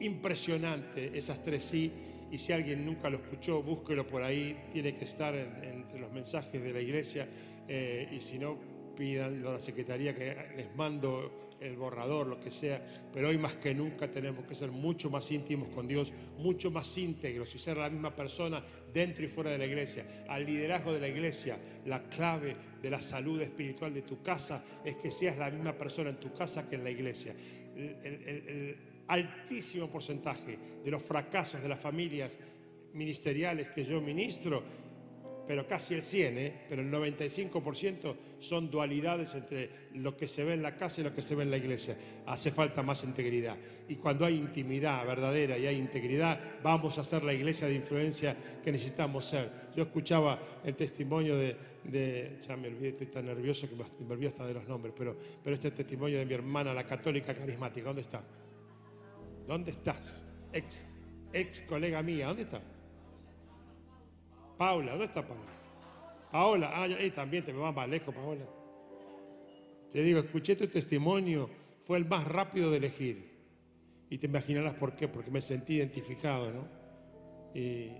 impresionante 0.00 1.16
esas 1.16 1.42
tres 1.42 1.64
sí. 1.64 1.92
Y 2.30 2.38
si 2.38 2.52
alguien 2.52 2.84
nunca 2.84 3.08
lo 3.08 3.16
escuchó, 3.18 3.62
búsquelo 3.62 4.06
por 4.06 4.22
ahí. 4.22 4.64
Tiene 4.70 4.96
que 4.96 5.04
estar 5.04 5.34
en- 5.34 5.64
entre 5.64 5.98
los 5.98 6.12
mensajes 6.12 6.62
de 6.62 6.72
la 6.72 6.80
iglesia. 6.80 7.28
eh, 7.70 8.08
y 8.12 8.20
si 8.20 8.38
no, 8.38 8.56
pídanlo 8.96 9.50
a 9.50 9.52
la 9.54 9.60
secretaría 9.60 10.14
que 10.14 10.34
les 10.56 10.74
mando 10.74 11.50
el 11.60 11.76
borrador, 11.76 12.26
lo 12.26 12.40
que 12.40 12.50
sea. 12.50 12.82
Pero 13.12 13.28
hoy 13.28 13.36
más 13.36 13.56
que 13.56 13.74
nunca 13.74 14.10
tenemos 14.10 14.46
que 14.46 14.54
ser 14.54 14.70
mucho 14.70 15.10
más 15.10 15.30
íntimos 15.30 15.68
con 15.68 15.86
Dios, 15.86 16.10
mucho 16.38 16.70
más 16.70 16.96
íntegros 16.96 17.54
y 17.54 17.58
ser 17.58 17.76
la 17.76 17.90
misma 17.90 18.14
persona 18.16 18.64
dentro 18.90 19.22
y 19.22 19.28
fuera 19.28 19.50
de 19.50 19.58
la 19.58 19.66
iglesia. 19.66 20.24
Al 20.28 20.46
liderazgo 20.46 20.94
de 20.94 21.00
la 21.00 21.08
iglesia, 21.08 21.58
la 21.84 22.04
clave 22.08 22.56
de 22.80 22.88
la 22.90 23.00
salud 23.00 23.38
espiritual 23.42 23.92
de 23.92 24.00
tu 24.02 24.22
casa 24.22 24.64
es 24.82 24.96
que 24.96 25.10
seas 25.10 25.36
la 25.36 25.50
misma 25.50 25.74
persona 25.76 26.08
en 26.08 26.16
tu 26.20 26.32
casa 26.32 26.66
que 26.68 26.76
en 26.76 26.84
la 26.84 26.90
iglesia. 26.90 27.34
Altísimo 29.08 29.88
porcentaje 29.88 30.58
de 30.84 30.90
los 30.90 31.02
fracasos 31.02 31.62
de 31.62 31.68
las 31.68 31.80
familias 31.80 32.38
ministeriales 32.94 33.68
que 33.70 33.84
yo 33.84 34.00
ministro, 34.00 34.62
pero 35.46 35.66
casi 35.66 35.94
el 35.94 36.02
100, 36.02 36.38
¿eh? 36.38 36.52
pero 36.68 36.82
el 36.82 36.90
95% 36.92 38.14
son 38.38 38.70
dualidades 38.70 39.34
entre 39.34 39.70
lo 39.94 40.14
que 40.14 40.28
se 40.28 40.44
ve 40.44 40.52
en 40.52 40.62
la 40.62 40.76
casa 40.76 41.00
y 41.00 41.04
lo 41.04 41.14
que 41.14 41.22
se 41.22 41.34
ve 41.34 41.42
en 41.44 41.50
la 41.50 41.56
iglesia. 41.56 41.96
Hace 42.26 42.50
falta 42.50 42.82
más 42.82 43.02
integridad. 43.04 43.56
Y 43.88 43.96
cuando 43.96 44.26
hay 44.26 44.36
intimidad 44.36 45.06
verdadera 45.06 45.56
y 45.56 45.66
hay 45.66 45.76
integridad, 45.76 46.38
vamos 46.62 46.98
a 46.98 47.04
ser 47.04 47.24
la 47.24 47.32
iglesia 47.32 47.66
de 47.66 47.74
influencia 47.74 48.36
que 48.62 48.70
necesitamos 48.70 49.24
ser. 49.24 49.50
Yo 49.74 49.84
escuchaba 49.84 50.38
el 50.64 50.74
testimonio 50.76 51.34
de, 51.38 51.56
de- 51.84 52.38
ya 52.46 52.54
me 52.54 52.68
olvidé, 52.68 52.88
estoy 52.88 53.06
tan 53.06 53.24
nervioso 53.24 53.66
que 53.70 53.74
me 54.04 54.12
olvidé 54.12 54.28
hasta 54.28 54.46
de 54.46 54.52
los 54.52 54.68
nombres, 54.68 54.92
pero, 54.94 55.16
pero 55.42 55.54
este 55.54 55.70
testimonio 55.70 56.18
de 56.18 56.26
mi 56.26 56.34
hermana, 56.34 56.74
la 56.74 56.84
católica 56.84 57.34
carismática, 57.34 57.86
¿dónde 57.86 58.02
está? 58.02 58.22
¿Dónde 59.48 59.70
estás? 59.70 60.14
Ex, 60.52 60.84
ex 61.32 61.62
colega 61.62 62.02
mía, 62.02 62.26
¿dónde 62.26 62.42
está? 62.42 62.60
Paula, 64.58 64.90
¿dónde 64.90 65.06
está 65.06 65.26
Paula? 65.26 65.50
Paola, 66.30 66.70
ah, 66.74 66.88
también 67.14 67.42
te 67.42 67.54
me 67.54 67.60
vas 67.60 67.74
más 67.74 67.88
lejos, 67.88 68.14
Paola. 68.14 68.44
Te 69.90 70.02
digo, 70.02 70.20
escuché 70.20 70.54
tu 70.54 70.66
testimonio, 70.66 71.48
fue 71.80 71.96
el 71.96 72.04
más 72.04 72.28
rápido 72.28 72.70
de 72.70 72.76
elegir. 72.76 73.38
Y 74.10 74.18
te 74.18 74.26
imaginarás 74.26 74.74
por 74.74 74.94
qué, 74.94 75.08
porque 75.08 75.30
me 75.30 75.40
sentí 75.40 75.76
identificado, 75.76 76.52
¿no? 76.52 76.68
Y, 77.54 77.92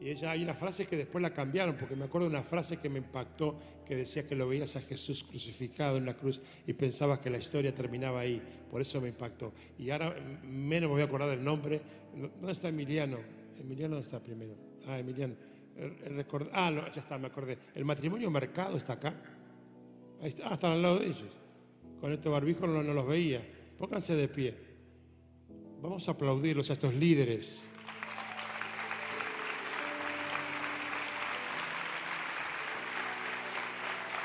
y 0.00 0.10
ella, 0.10 0.30
hay 0.30 0.42
una 0.44 0.54
frase 0.54 0.86
que 0.86 0.96
después 0.96 1.20
la 1.22 1.32
cambiaron, 1.32 1.76
porque 1.76 1.96
me 1.96 2.04
acuerdo 2.04 2.28
de 2.28 2.34
una 2.34 2.44
frase 2.44 2.76
que 2.76 2.88
me 2.88 2.98
impactó, 2.98 3.58
que 3.84 3.96
decía 3.96 4.26
que 4.26 4.36
lo 4.36 4.46
veías 4.48 4.76
a 4.76 4.80
Jesús 4.80 5.24
crucificado 5.24 5.96
en 5.96 6.06
la 6.06 6.16
cruz 6.16 6.40
y 6.66 6.72
pensabas 6.72 7.18
que 7.18 7.30
la 7.30 7.38
historia 7.38 7.74
terminaba 7.74 8.20
ahí. 8.20 8.40
Por 8.70 8.80
eso 8.80 9.00
me 9.00 9.08
impactó. 9.08 9.52
Y 9.78 9.90
ahora 9.90 10.14
menos 10.44 10.88
me 10.88 10.94
voy 10.94 11.02
a 11.02 11.06
acordar 11.06 11.30
del 11.30 11.42
nombre. 11.42 11.80
¿Dónde 12.14 12.52
está 12.52 12.68
Emiliano? 12.68 13.18
Emiliano 13.58 13.96
¿dónde 13.96 14.06
está 14.06 14.20
primero? 14.22 14.54
Ah, 14.86 14.98
Emiliano. 14.98 15.34
El- 15.76 15.96
el 16.04 16.16
record- 16.26 16.48
Ah, 16.52 16.70
no, 16.70 16.82
ya 16.92 17.00
está, 17.02 17.18
me 17.18 17.26
acordé. 17.26 17.58
El 17.74 17.84
matrimonio 17.84 18.30
mercado 18.30 18.76
está 18.76 18.94
acá. 18.94 19.14
Ahí 20.20 20.28
está, 20.28 20.48
ah, 20.48 20.54
están 20.54 20.72
al 20.72 20.82
lado 20.82 20.98
de 21.00 21.06
ellos. 21.06 21.36
Con 22.00 22.12
este 22.12 22.28
barbijo 22.28 22.66
no, 22.66 22.82
no 22.82 22.94
los 22.94 23.06
veía. 23.06 23.42
Pónganse 23.76 24.14
de 24.14 24.28
pie. 24.28 24.54
Vamos 25.82 26.08
a 26.08 26.12
aplaudirlos 26.12 26.70
a 26.70 26.72
estos 26.74 26.94
líderes. 26.94 27.68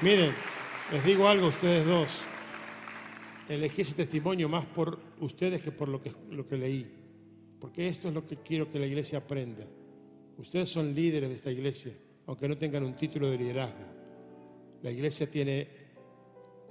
Miren, 0.03 0.33
les 0.91 1.05
digo 1.05 1.29
algo 1.29 1.45
a 1.45 1.49
ustedes 1.49 1.85
dos. 1.85 2.09
Elegí 3.47 3.83
ese 3.83 3.93
testimonio 3.93 4.49
más 4.49 4.65
por 4.65 4.99
ustedes 5.21 5.61
que 5.61 5.71
por 5.71 5.87
lo 5.87 6.01
que, 6.01 6.11
lo 6.29 6.45
que 6.45 6.57
leí. 6.57 6.91
Porque 7.57 7.87
esto 7.87 8.09
es 8.09 8.13
lo 8.13 8.27
que 8.27 8.35
quiero 8.35 8.69
que 8.69 8.79
la 8.79 8.85
iglesia 8.85 9.19
aprenda. 9.19 9.65
Ustedes 10.37 10.67
son 10.67 10.93
líderes 10.93 11.29
de 11.29 11.35
esta 11.35 11.51
iglesia, 11.51 11.93
aunque 12.27 12.49
no 12.49 12.57
tengan 12.57 12.83
un 12.83 12.97
título 12.97 13.29
de 13.31 13.37
liderazgo. 13.37 13.85
La 14.81 14.91
iglesia 14.91 15.29
tiene 15.29 15.69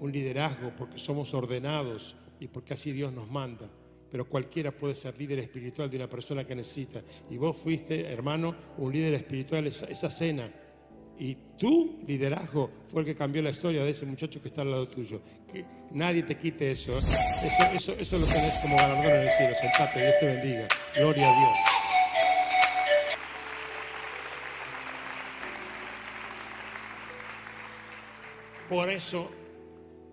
un 0.00 0.12
liderazgo 0.12 0.70
porque 0.76 0.98
somos 0.98 1.32
ordenados 1.32 2.14
y 2.38 2.48
porque 2.48 2.74
así 2.74 2.92
Dios 2.92 3.14
nos 3.14 3.30
manda. 3.30 3.66
Pero 4.10 4.28
cualquiera 4.28 4.72
puede 4.72 4.94
ser 4.94 5.18
líder 5.18 5.38
espiritual 5.38 5.88
de 5.88 5.96
una 5.96 6.10
persona 6.10 6.46
que 6.46 6.54
necesita. 6.54 7.02
Y 7.30 7.38
vos 7.38 7.56
fuiste, 7.56 8.12
hermano, 8.12 8.54
un 8.76 8.92
líder 8.92 9.14
espiritual 9.14 9.66
esa, 9.66 9.86
esa 9.86 10.10
cena. 10.10 10.52
Y 11.18 11.36
tu 11.56 11.98
liderazgo 12.06 12.70
fue 12.88 13.02
el 13.02 13.06
que 13.06 13.14
cambió 13.14 13.42
la 13.42 13.50
historia 13.50 13.84
de 13.84 13.90
ese 13.90 14.06
muchacho 14.06 14.40
que 14.42 14.48
está 14.48 14.62
al 14.62 14.70
lado 14.70 14.88
tuyo. 14.88 15.20
Que 15.52 15.64
nadie 15.92 16.22
te 16.22 16.36
quite 16.36 16.70
eso. 16.70 16.92
¿eh? 16.92 17.02
Eso, 17.44 17.64
eso, 17.74 17.92
eso 17.98 18.18
lo 18.18 18.26
tenés 18.26 18.58
como 18.58 18.76
galardón 18.76 19.12
en 19.12 19.22
el 19.22 19.30
cielo. 19.30 19.54
Sentate, 19.54 20.00
Dios 20.00 20.16
te 20.18 20.26
bendiga. 20.26 20.68
Gloria 20.96 21.30
a 21.30 21.38
Dios. 21.38 21.58
Por 28.68 28.88
eso 28.88 29.30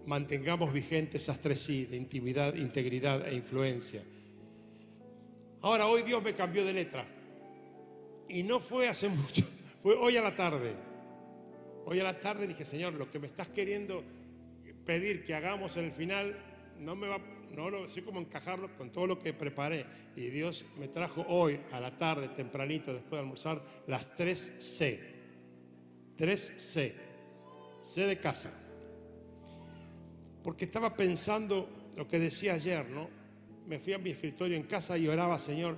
mantengamos 0.05 0.73
vigentes 0.73 1.23
esas 1.23 1.39
tres 1.39 1.61
sí, 1.61 1.85
de 1.85 1.95
intimidad, 1.95 2.55
integridad 2.55 3.27
e 3.27 3.33
influencia. 3.33 4.03
Ahora, 5.61 5.87
hoy 5.87 6.03
Dios 6.03 6.21
me 6.21 6.33
cambió 6.33 6.65
de 6.65 6.73
letra. 6.73 7.07
Y 8.27 8.43
no 8.43 8.59
fue 8.59 8.89
hace 8.89 9.07
mucho, 9.09 9.43
fue 9.81 9.95
hoy 9.95 10.17
a 10.17 10.21
la 10.21 10.35
tarde. 10.35 10.88
Hoy 11.91 11.99
a 11.99 12.03
la 12.03 12.19
tarde 12.19 12.45
dije, 12.45 12.65
Señor, 12.65 12.93
lo 12.93 13.09
que 13.09 13.17
me 13.17 13.25
estás 13.25 13.49
queriendo 13.49 14.03
pedir 14.85 15.25
que 15.25 15.33
hagamos 15.33 15.75
en 15.75 15.85
el 15.85 15.91
final, 15.91 16.37
no 16.77 16.95
me 16.95 17.07
va, 17.07 17.17
no 17.55 17.71
lo 17.71 17.89
sé 17.89 18.03
cómo 18.03 18.19
encajarlo 18.19 18.77
con 18.77 18.91
todo 18.91 19.07
lo 19.07 19.17
que 19.17 19.33
preparé. 19.33 19.87
Y 20.15 20.29
Dios 20.29 20.65
me 20.77 20.87
trajo 20.87 21.25
hoy 21.27 21.59
a 21.71 21.79
la 21.79 21.97
tarde, 21.97 22.27
tempranito, 22.27 22.93
después 22.93 23.13
de 23.13 23.19
almorzar, 23.21 23.63
las 23.87 24.13
tres 24.13 24.53
C. 24.59 24.99
Tres 26.15 26.53
C. 26.57 26.93
C 27.81 28.01
de 28.05 28.19
casa. 28.19 28.51
Porque 30.43 30.65
estaba 30.65 30.95
pensando 30.95 31.91
lo 31.95 32.07
que 32.07 32.19
decía 32.19 32.53
ayer, 32.53 32.87
¿no? 32.87 33.09
Me 33.65 33.79
fui 33.79 33.93
a 33.93 33.97
mi 33.97 34.11
escritorio 34.11 34.55
en 34.55 34.63
casa 34.63 34.95
y 34.95 35.07
oraba, 35.07 35.39
Señor, 35.39 35.75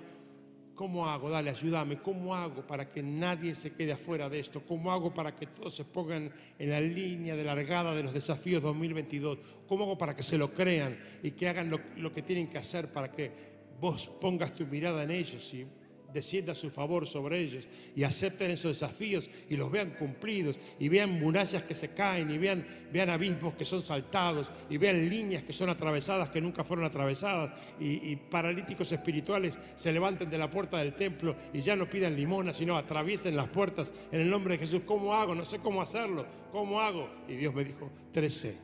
¿cómo 0.82 1.08
hago? 1.08 1.30
Dale, 1.30 1.52
ayúdame. 1.52 2.00
¿Cómo 2.00 2.34
hago 2.34 2.66
para 2.66 2.90
que 2.90 3.04
nadie 3.04 3.54
se 3.54 3.72
quede 3.72 3.92
afuera 3.92 4.28
de 4.28 4.40
esto? 4.40 4.64
¿Cómo 4.66 4.92
hago 4.92 5.14
para 5.14 5.36
que 5.36 5.46
todos 5.46 5.76
se 5.76 5.86
pongan 5.86 6.32
en 6.58 6.70
la 6.72 6.82
línea 6.82 7.36
de 7.36 7.44
largada 7.44 7.94
de 7.94 8.02
los 8.02 8.12
desafíos 8.12 8.64
2022? 8.64 9.38
¿Cómo 9.68 9.84
hago 9.84 9.96
para 9.96 10.16
que 10.16 10.24
se 10.24 10.40
lo 10.40 10.52
crean 10.56 10.98
y 11.22 11.34
que 11.34 11.48
hagan 11.48 11.70
lo, 11.70 12.12
que 12.12 12.24
tienen 12.24 12.48
que 12.48 12.58
hacer 12.58 12.92
para 12.92 13.12
que 13.12 13.32
vos 13.80 14.08
pongas 14.20 14.56
tu 14.56 14.66
mirada 14.66 15.04
en 15.04 15.12
ellos 15.12 15.54
y 15.54 15.68
descienda 16.14 16.56
su 16.56 16.70
favor 16.70 17.08
sobre 17.08 17.40
ellos 17.40 17.68
y 17.96 18.04
acepten 18.04 18.52
esos 18.52 18.74
desafíos 18.74 19.30
y 19.50 19.56
los 19.56 19.72
vean 19.72 19.92
cumplidos 19.92 20.58
y 20.80 20.90
vean 20.90 21.20
murallas 21.20 21.64
que 21.64 21.76
se 21.76 21.90
caen 21.90 22.32
y 22.32 22.38
vean, 22.38 22.66
vean 22.92 23.10
abismos 23.10 23.56
que 23.56 23.66
son 23.66 23.82
saltados 23.82 24.52
y 24.70 24.78
vean 24.78 25.10
líneas 25.10 25.44
que 25.44 25.54
son 25.54 25.70
atravesadas 25.70 26.30
que 26.30 26.42
nunca 26.42 26.64
fueron 26.64 26.86
atravesadas 26.86 27.52
y, 27.80 28.12
y 28.12 28.16
paralíticos 28.16 28.92
espirituales 28.92 29.58
se 29.76 29.92
levanten 29.92 30.30
de 30.30 30.38
la 30.38 30.50
puerta 30.50 30.78
del 30.78 30.94
templo 30.94 31.36
y 31.54 31.62
ya 31.62 31.76
no 31.76 31.90
pidan 31.90 32.16
limona 32.16 32.54
sino 32.54 32.78
atraviesen 32.78 33.36
las 33.36 33.50
puertas 33.50 33.94
en 34.12 34.22
el 34.22 34.30
nombre 34.30 34.54
de 34.54 34.60
Jesús. 34.60 34.82
¿Cómo 34.86 35.16
hago? 35.16 35.36
No 35.36 35.46
sé 35.46 35.60
cómo 35.60 35.82
hacerlo. 35.82 36.26
¿Cómo 36.52 36.82
hago? 36.82 37.10
Y 37.28 37.36
Dios 37.36 37.54
me 37.54 37.64
dijo, 37.64 37.90
13, 38.12 38.56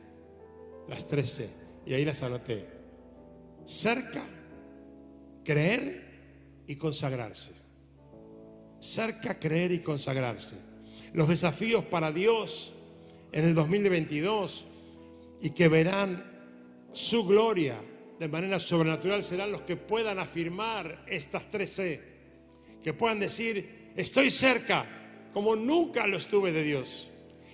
las 0.88 1.06
13 1.06 1.68
y 1.86 1.94
ahí 1.94 2.04
las 2.04 2.22
anoté. 2.22 2.66
Cerca, 3.64 4.24
creer 5.44 6.07
y 6.68 6.76
consagrarse. 6.76 7.52
Cerca, 8.78 9.40
creer 9.40 9.72
y 9.72 9.80
consagrarse. 9.80 10.54
Los 11.14 11.28
desafíos 11.28 11.84
para 11.84 12.12
Dios 12.12 12.74
en 13.32 13.46
el 13.46 13.54
2022 13.54 14.66
y 15.40 15.50
que 15.50 15.68
verán 15.68 16.24
su 16.92 17.24
gloria 17.24 17.80
de 18.18 18.28
manera 18.28 18.60
sobrenatural 18.60 19.22
serán 19.22 19.50
los 19.50 19.62
que 19.62 19.76
puedan 19.76 20.18
afirmar 20.18 21.04
estas 21.08 21.50
tres 21.50 21.72
C. 21.72 22.00
Que 22.82 22.92
puedan 22.92 23.18
decir, 23.18 23.92
estoy 23.96 24.30
cerca 24.30 25.30
como 25.32 25.56
nunca 25.56 26.06
lo 26.06 26.18
estuve 26.18 26.52
de 26.52 26.62
Dios. 26.62 27.08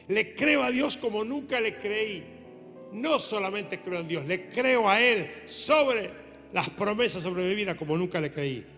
Le 0.08 0.34
creo 0.34 0.64
a 0.64 0.70
Dios 0.70 0.96
como 0.96 1.24
nunca 1.24 1.60
le 1.60 1.78
creí. 1.78 2.24
No 2.92 3.18
solamente 3.20 3.80
creo 3.80 4.00
en 4.00 4.08
Dios, 4.08 4.26
le 4.26 4.48
creo 4.48 4.88
a 4.88 5.00
Él 5.00 5.30
sobre 5.46 6.10
las 6.52 6.68
promesas 6.70 7.22
sobre 7.22 7.44
mi 7.44 7.54
vida 7.54 7.76
como 7.76 7.96
nunca 7.96 8.20
le 8.20 8.32
creí 8.32 8.73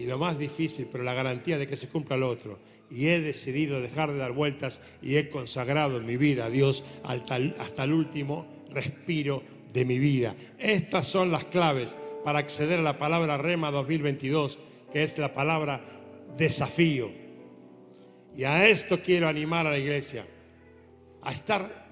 y 0.00 0.06
lo 0.06 0.16
más 0.16 0.38
difícil, 0.38 0.88
pero 0.90 1.04
la 1.04 1.12
garantía 1.12 1.58
de 1.58 1.66
que 1.66 1.76
se 1.76 1.88
cumpla 1.88 2.16
lo 2.16 2.30
otro. 2.30 2.58
Y 2.90 3.08
he 3.08 3.20
decidido 3.20 3.82
dejar 3.82 4.10
de 4.10 4.16
dar 4.16 4.32
vueltas 4.32 4.80
y 5.02 5.16
he 5.16 5.28
consagrado 5.28 6.00
mi 6.00 6.16
vida 6.16 6.46
a 6.46 6.50
Dios 6.50 6.82
hasta 7.04 7.84
el 7.84 7.92
último 7.92 8.46
respiro 8.70 9.42
de 9.74 9.84
mi 9.84 9.98
vida. 9.98 10.34
Estas 10.58 11.06
son 11.06 11.30
las 11.30 11.44
claves 11.44 11.98
para 12.24 12.38
acceder 12.38 12.78
a 12.78 12.82
la 12.82 12.96
palabra 12.96 13.36
Rema 13.36 13.70
2022, 13.70 14.58
que 14.90 15.02
es 15.02 15.18
la 15.18 15.34
palabra 15.34 15.84
desafío. 16.38 17.10
Y 18.34 18.44
a 18.44 18.66
esto 18.66 19.00
quiero 19.02 19.28
animar 19.28 19.66
a 19.66 19.72
la 19.72 19.78
iglesia, 19.78 20.26
a 21.20 21.30
estar 21.30 21.90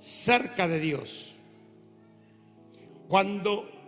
cerca 0.00 0.66
de 0.66 0.80
Dios. 0.80 1.36
Cuando 3.06 3.79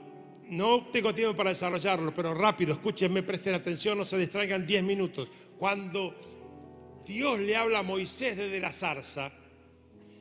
no 0.52 0.84
tengo 0.92 1.14
tiempo 1.14 1.34
para 1.34 1.48
desarrollarlo, 1.48 2.14
pero 2.14 2.34
rápido, 2.34 2.74
escúchenme, 2.74 3.22
presten 3.22 3.54
atención, 3.54 3.96
no 3.96 4.04
se 4.04 4.18
distraigan 4.18 4.66
10 4.66 4.82
minutos. 4.84 5.28
Cuando 5.56 7.02
Dios 7.06 7.40
le 7.40 7.56
habla 7.56 7.78
a 7.78 7.82
Moisés 7.82 8.36
desde 8.36 8.60
la 8.60 8.70
zarza 8.70 9.32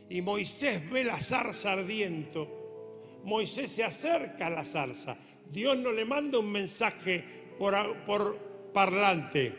y 0.09 0.21
Moisés 0.21 0.89
ve 0.89 1.03
la 1.03 1.19
zarza 1.19 1.73
ardiendo, 1.73 3.19
Moisés 3.25 3.73
se 3.73 3.83
acerca 3.83 4.47
a 4.47 4.49
la 4.49 4.63
zarza. 4.63 5.17
Dios 5.51 5.77
no 5.77 5.91
le 5.91 6.05
manda 6.05 6.39
un 6.39 6.49
mensaje 6.49 7.21
por, 7.59 7.75
por 8.05 8.37
parlante. 8.73 9.53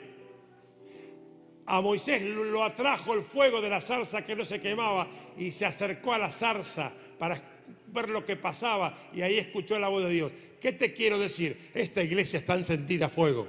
A 1.66 1.82
Moisés 1.82 2.22
lo 2.22 2.64
atrajo 2.64 3.12
el 3.12 3.22
fuego 3.22 3.60
de 3.60 3.68
la 3.68 3.82
zarza 3.82 4.24
que 4.24 4.34
no 4.34 4.46
se 4.46 4.58
quemaba 4.58 5.06
y 5.36 5.52
se 5.52 5.66
acercó 5.66 6.14
a 6.14 6.18
la 6.18 6.30
zarza 6.30 6.90
para 7.18 7.51
ver 7.92 8.08
lo 8.08 8.24
que 8.24 8.36
pasaba 8.36 9.10
y 9.12 9.22
ahí 9.22 9.38
escuchó 9.38 9.78
la 9.78 9.88
voz 9.88 10.04
de 10.04 10.10
Dios. 10.10 10.32
¿Qué 10.60 10.72
te 10.72 10.92
quiero 10.92 11.18
decir? 11.18 11.70
Esta 11.74 12.02
iglesia 12.02 12.38
está 12.38 12.54
encendida 12.54 13.06
a 13.06 13.08
fuego. 13.08 13.48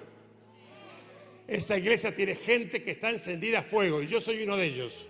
Esta 1.47 1.77
iglesia 1.77 2.15
tiene 2.15 2.35
gente 2.35 2.83
que 2.83 2.91
está 2.91 3.09
encendida 3.09 3.59
a 3.59 3.63
fuego 3.63 4.01
y 4.01 4.07
yo 4.07 4.21
soy 4.21 4.43
uno 4.43 4.57
de 4.57 4.65
ellos. 4.65 5.09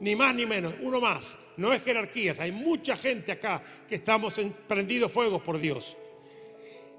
Ni 0.00 0.16
más 0.16 0.34
ni 0.34 0.46
menos, 0.46 0.74
uno 0.80 1.00
más. 1.00 1.36
No 1.56 1.72
es 1.72 1.82
jerarquías, 1.82 2.40
hay 2.40 2.50
mucha 2.50 2.96
gente 2.96 3.32
acá 3.32 3.62
que 3.88 3.96
estamos 3.96 4.40
prendidos 4.66 5.12
fuegos 5.12 5.42
por 5.42 5.58
Dios. 5.58 5.96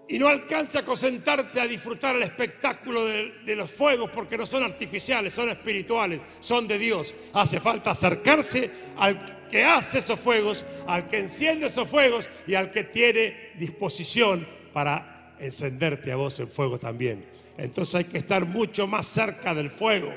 Y 0.08 0.20
no 0.20 0.28
alcanza 0.28 0.84
con 0.84 0.98
sentarte 0.98 1.62
a 1.62 1.68
disfrutar 1.68 2.16
el 2.16 2.24
espectáculo 2.24 3.06
de, 3.06 3.56
los 3.56 3.72
fuegos 3.72 4.10
porque 4.10 4.38
no 4.38 4.46
son 4.46 4.63
artificiales, 4.63 5.34
son 5.34 5.50
espirituales, 5.50 6.20
son 6.42 6.68
de 6.68 6.78
Dios. 6.78 7.16
Hace 7.34 7.60
falta 7.60 7.92
acercarse 7.92 8.70
al 8.98 9.48
que 9.48 9.63
hace 9.63 10.00
esos 10.00 10.20
fuegos, 10.20 10.66
al 10.88 11.08
que 11.08 11.20
enciende 11.20 11.68
esos 11.68 11.88
fuegos 11.88 12.30
y 12.46 12.56
al 12.56 12.70
que 12.72 12.84
tiene 12.84 13.52
disposición 13.58 14.46
para 14.74 15.36
encenderte 15.39 16.12
a 16.12 16.18
vos 16.18 16.38
en 16.39 16.50
fuego 16.50 16.78
también. 16.78 17.26
Entonces 17.58 17.96
hay 17.96 18.06
que 18.06 18.18
estar 18.18 18.46
mucho 18.46 18.88
más 18.88 19.08
cerca 19.08 19.54
del 19.54 19.70
fuego, 19.70 20.13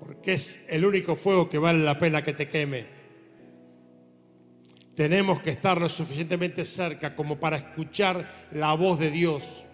porque 0.00 0.32
es 0.32 0.64
el 0.68 0.84
único 0.84 1.14
fuego 1.14 1.48
que 1.48 1.58
vale 1.58 1.84
la 1.84 1.98
pena 1.98 2.24
que 2.24 2.32
te 2.32 2.48
queme 2.48 2.93
tenemos 4.94 5.40
que 5.40 5.50
estar 5.50 5.80
lo 5.80 5.88
suficientemente 5.88 6.64
cerca 6.64 7.14
como 7.14 7.38
para 7.38 7.56
escuchar 7.56 8.48
la 8.52 8.74
voz 8.74 8.98
de 8.98 9.10
Dios. 9.10 9.64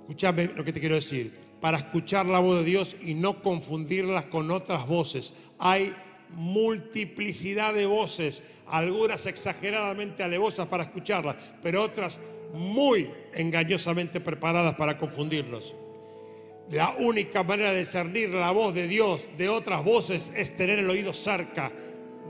Escúchame 0.00 0.50
lo 0.54 0.64
que 0.64 0.72
te 0.72 0.80
quiero 0.80 0.94
decir. 0.94 1.32
Para 1.60 1.78
escuchar 1.78 2.26
la 2.26 2.38
voz 2.38 2.58
de 2.58 2.64
Dios 2.64 2.96
y 3.02 3.14
no 3.14 3.42
confundirlas 3.42 4.26
con 4.26 4.50
otras 4.50 4.86
voces. 4.86 5.34
Hay 5.58 5.94
multiplicidad 6.30 7.74
de 7.74 7.86
voces, 7.86 8.42
algunas 8.66 9.26
exageradamente 9.26 10.22
alevosas 10.22 10.66
para 10.68 10.84
escucharlas, 10.84 11.36
pero 11.62 11.82
otras 11.82 12.18
muy 12.54 13.10
engañosamente 13.34 14.20
preparadas 14.20 14.74
para 14.76 14.96
confundirnos. 14.96 15.74
La 16.70 16.94
única 16.98 17.42
manera 17.42 17.72
de 17.72 17.80
discernir 17.80 18.30
la 18.30 18.50
voz 18.50 18.74
de 18.74 18.86
Dios 18.86 19.28
de 19.36 19.48
otras 19.48 19.82
voces 19.84 20.32
es 20.36 20.54
tener 20.54 20.78
el 20.78 20.88
oído 20.88 21.12
cerca 21.12 21.72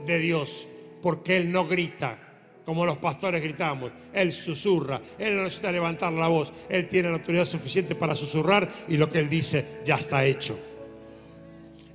de 0.05 0.17
Dios 0.17 0.67
porque 1.01 1.37
Él 1.37 1.51
no 1.51 1.67
grita 1.67 2.29
como 2.69 2.85
los 2.85 2.99
pastores 2.99 3.41
gritamos. 3.41 3.91
Él 4.13 4.31
susurra. 4.31 5.01
Él 5.17 5.35
no 5.35 5.41
necesita 5.41 5.71
levantar 5.71 6.13
la 6.13 6.27
voz. 6.27 6.53
Él 6.69 6.87
tiene 6.87 7.09
la 7.09 7.15
autoridad 7.15 7.45
suficiente 7.45 7.95
para 7.95 8.13
susurrar 8.13 8.69
y 8.87 8.95
lo 8.95 9.09
que 9.09 9.17
Él 9.17 9.27
dice 9.27 9.79
ya 9.83 9.95
está 9.95 10.23
hecho. 10.23 10.55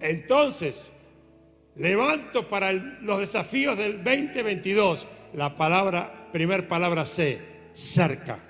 Entonces, 0.01 0.93
levanto 1.77 2.49
para 2.49 2.73
los 2.73 3.21
desafíos 3.21 3.79
del 3.79 4.03
2022 4.03 5.07
la 5.35 5.55
palabra, 5.55 6.29
primer 6.33 6.67
palabra 6.67 7.07
C, 7.07 7.41
cerca, 7.73 8.41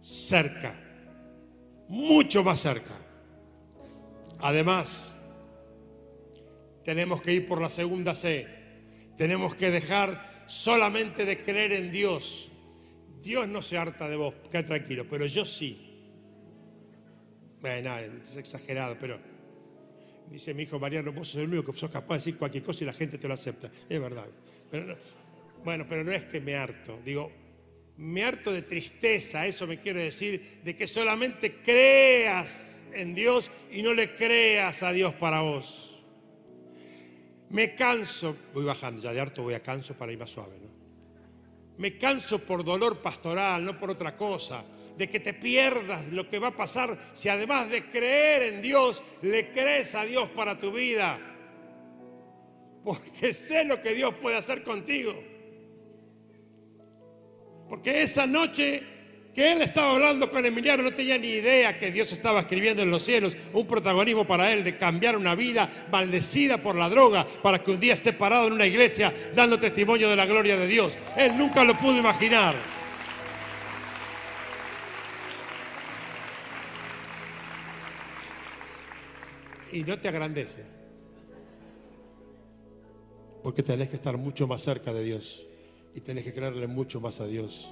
cerca, 0.00 0.72
mucho 1.88 2.44
más 2.44 2.60
cerca. 2.60 2.94
Además, 4.38 5.12
tenemos 6.84 7.20
que 7.20 7.32
ir 7.32 7.48
por 7.48 7.60
la 7.60 7.68
segunda 7.68 8.14
C, 8.14 8.46
tenemos 9.16 9.54
que 9.54 9.70
dejar 9.70 10.44
solamente 10.46 11.24
de 11.24 11.42
creer 11.42 11.72
en 11.72 11.90
Dios. 11.90 12.50
Dios 13.22 13.48
no 13.48 13.62
se 13.62 13.76
harta 13.76 14.08
de 14.08 14.16
vos, 14.16 14.34
queda 14.50 14.64
tranquilo, 14.64 15.06
pero 15.08 15.26
yo 15.26 15.44
sí. 15.44 15.82
Bueno, 17.60 17.98
es 17.98 18.36
exagerado, 18.36 18.96
pero 18.98 19.18
dice 20.30 20.54
mi 20.54 20.64
hijo 20.64 20.78
Mariano, 20.78 21.12
vos 21.12 21.28
sos 21.28 21.42
el 21.42 21.48
único 21.48 21.72
que 21.72 21.78
sos 21.78 21.90
capaz 21.90 22.16
de 22.16 22.18
decir 22.18 22.36
cualquier 22.36 22.62
cosa 22.62 22.84
y 22.84 22.86
la 22.86 22.92
gente 22.92 23.18
te 23.18 23.26
lo 23.26 23.34
acepta. 23.34 23.70
Es 23.88 24.00
verdad. 24.00 24.26
bueno, 25.64 25.86
pero 25.88 26.04
no 26.04 26.12
es 26.12 26.24
que 26.24 26.40
me 26.40 26.54
harto, 26.54 27.00
digo, 27.04 27.32
me 27.96 28.24
harto 28.24 28.52
de 28.52 28.62
tristeza, 28.62 29.46
eso 29.46 29.66
me 29.66 29.80
quiere 29.80 30.04
decir, 30.04 30.60
de 30.62 30.76
que 30.76 30.86
solamente 30.86 31.56
creas 31.62 32.78
en 32.92 33.14
Dios 33.14 33.50
y 33.72 33.82
no 33.82 33.94
le 33.94 34.14
creas 34.14 34.82
a 34.82 34.92
Dios 34.92 35.14
para 35.14 35.40
vos. 35.40 35.95
Me 37.50 37.74
canso, 37.74 38.36
voy 38.52 38.64
bajando, 38.64 39.02
ya 39.02 39.12
de 39.12 39.20
harto 39.20 39.42
voy 39.42 39.54
a 39.54 39.62
canso 39.62 39.94
para 39.94 40.12
ir 40.12 40.18
más 40.18 40.30
suave, 40.30 40.58
¿no? 40.60 40.68
Me 41.78 41.96
canso 41.98 42.38
por 42.40 42.64
dolor 42.64 43.00
pastoral, 43.02 43.64
no 43.64 43.78
por 43.78 43.90
otra 43.90 44.16
cosa, 44.16 44.64
de 44.96 45.10
que 45.10 45.20
te 45.20 45.34
pierdas 45.34 46.06
lo 46.06 46.28
que 46.28 46.38
va 46.38 46.48
a 46.48 46.56
pasar 46.56 47.10
si 47.12 47.28
además 47.28 47.68
de 47.68 47.88
creer 47.90 48.54
en 48.54 48.62
Dios, 48.62 49.02
le 49.22 49.52
crees 49.52 49.94
a 49.94 50.04
Dios 50.04 50.30
para 50.30 50.58
tu 50.58 50.72
vida. 50.72 51.18
Porque 52.82 53.34
sé 53.34 53.64
lo 53.64 53.82
que 53.82 53.94
Dios 53.94 54.14
puede 54.22 54.36
hacer 54.36 54.62
contigo. 54.62 55.22
Porque 57.68 58.02
esa 58.02 58.26
noche 58.26 58.95
que 59.36 59.52
él 59.52 59.60
estaba 59.60 59.90
hablando 59.90 60.30
con 60.30 60.46
Emiliano 60.46 60.82
no 60.82 60.94
tenía 60.94 61.18
ni 61.18 61.28
idea 61.28 61.78
que 61.78 61.92
Dios 61.92 62.10
estaba 62.10 62.40
escribiendo 62.40 62.82
en 62.82 62.90
los 62.90 63.02
cielos 63.02 63.36
un 63.52 63.66
protagonismo 63.66 64.26
para 64.26 64.50
él 64.50 64.64
de 64.64 64.78
cambiar 64.78 65.14
una 65.14 65.34
vida 65.34 65.68
maldecida 65.92 66.56
por 66.56 66.74
la 66.74 66.88
droga 66.88 67.26
para 67.42 67.62
que 67.62 67.70
un 67.70 67.78
día 67.78 67.92
esté 67.92 68.14
parado 68.14 68.46
en 68.46 68.54
una 68.54 68.64
iglesia 68.64 69.12
dando 69.34 69.58
testimonio 69.58 70.08
de 70.08 70.16
la 70.16 70.24
gloria 70.24 70.56
de 70.56 70.66
Dios. 70.66 70.96
Él 71.18 71.36
nunca 71.36 71.64
lo 71.64 71.76
pudo 71.76 71.98
imaginar. 71.98 72.56
Y 79.70 79.82
no 79.82 79.98
te 79.98 80.08
agrandece. 80.08 80.64
Porque 83.42 83.62
tenés 83.62 83.90
que 83.90 83.96
estar 83.96 84.16
mucho 84.16 84.46
más 84.46 84.62
cerca 84.62 84.94
de 84.94 85.04
Dios 85.04 85.46
y 85.94 86.00
tenés 86.00 86.24
que 86.24 86.32
creerle 86.32 86.66
mucho 86.66 87.02
más 87.02 87.20
a 87.20 87.26
Dios. 87.26 87.70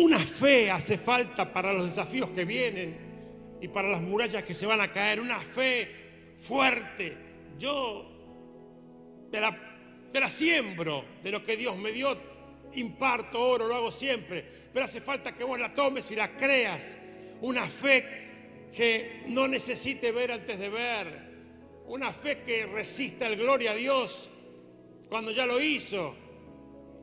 Una 0.00 0.18
fe 0.18 0.70
hace 0.70 0.96
falta 0.96 1.52
para 1.52 1.74
los 1.74 1.84
desafíos 1.84 2.30
que 2.30 2.46
vienen 2.46 3.58
y 3.60 3.68
para 3.68 3.90
las 3.90 4.00
murallas 4.00 4.44
que 4.44 4.54
se 4.54 4.64
van 4.64 4.80
a 4.80 4.90
caer. 4.90 5.20
Una 5.20 5.40
fe 5.40 6.34
fuerte. 6.38 7.14
Yo 7.58 9.28
te 9.30 9.38
la, 9.38 9.54
la 10.10 10.28
siembro 10.30 11.04
de 11.22 11.30
lo 11.30 11.44
que 11.44 11.54
Dios 11.54 11.76
me 11.76 11.92
dio. 11.92 12.16
Imparto 12.72 13.46
oro, 13.46 13.66
lo 13.66 13.76
hago 13.76 13.92
siempre. 13.92 14.42
Pero 14.72 14.86
hace 14.86 15.02
falta 15.02 15.36
que 15.36 15.44
vos 15.44 15.60
la 15.60 15.74
tomes 15.74 16.10
y 16.10 16.16
la 16.16 16.34
creas. 16.34 16.96
Una 17.42 17.68
fe 17.68 18.68
que 18.74 19.24
no 19.26 19.46
necesite 19.48 20.12
ver 20.12 20.32
antes 20.32 20.58
de 20.58 20.68
ver. 20.70 21.30
Una 21.88 22.10
fe 22.10 22.40
que 22.40 22.64
resista 22.64 23.26
el 23.26 23.36
gloria 23.36 23.72
a 23.72 23.74
Dios 23.74 24.30
cuando 25.10 25.30
ya 25.30 25.44
lo 25.44 25.60
hizo. 25.60 26.16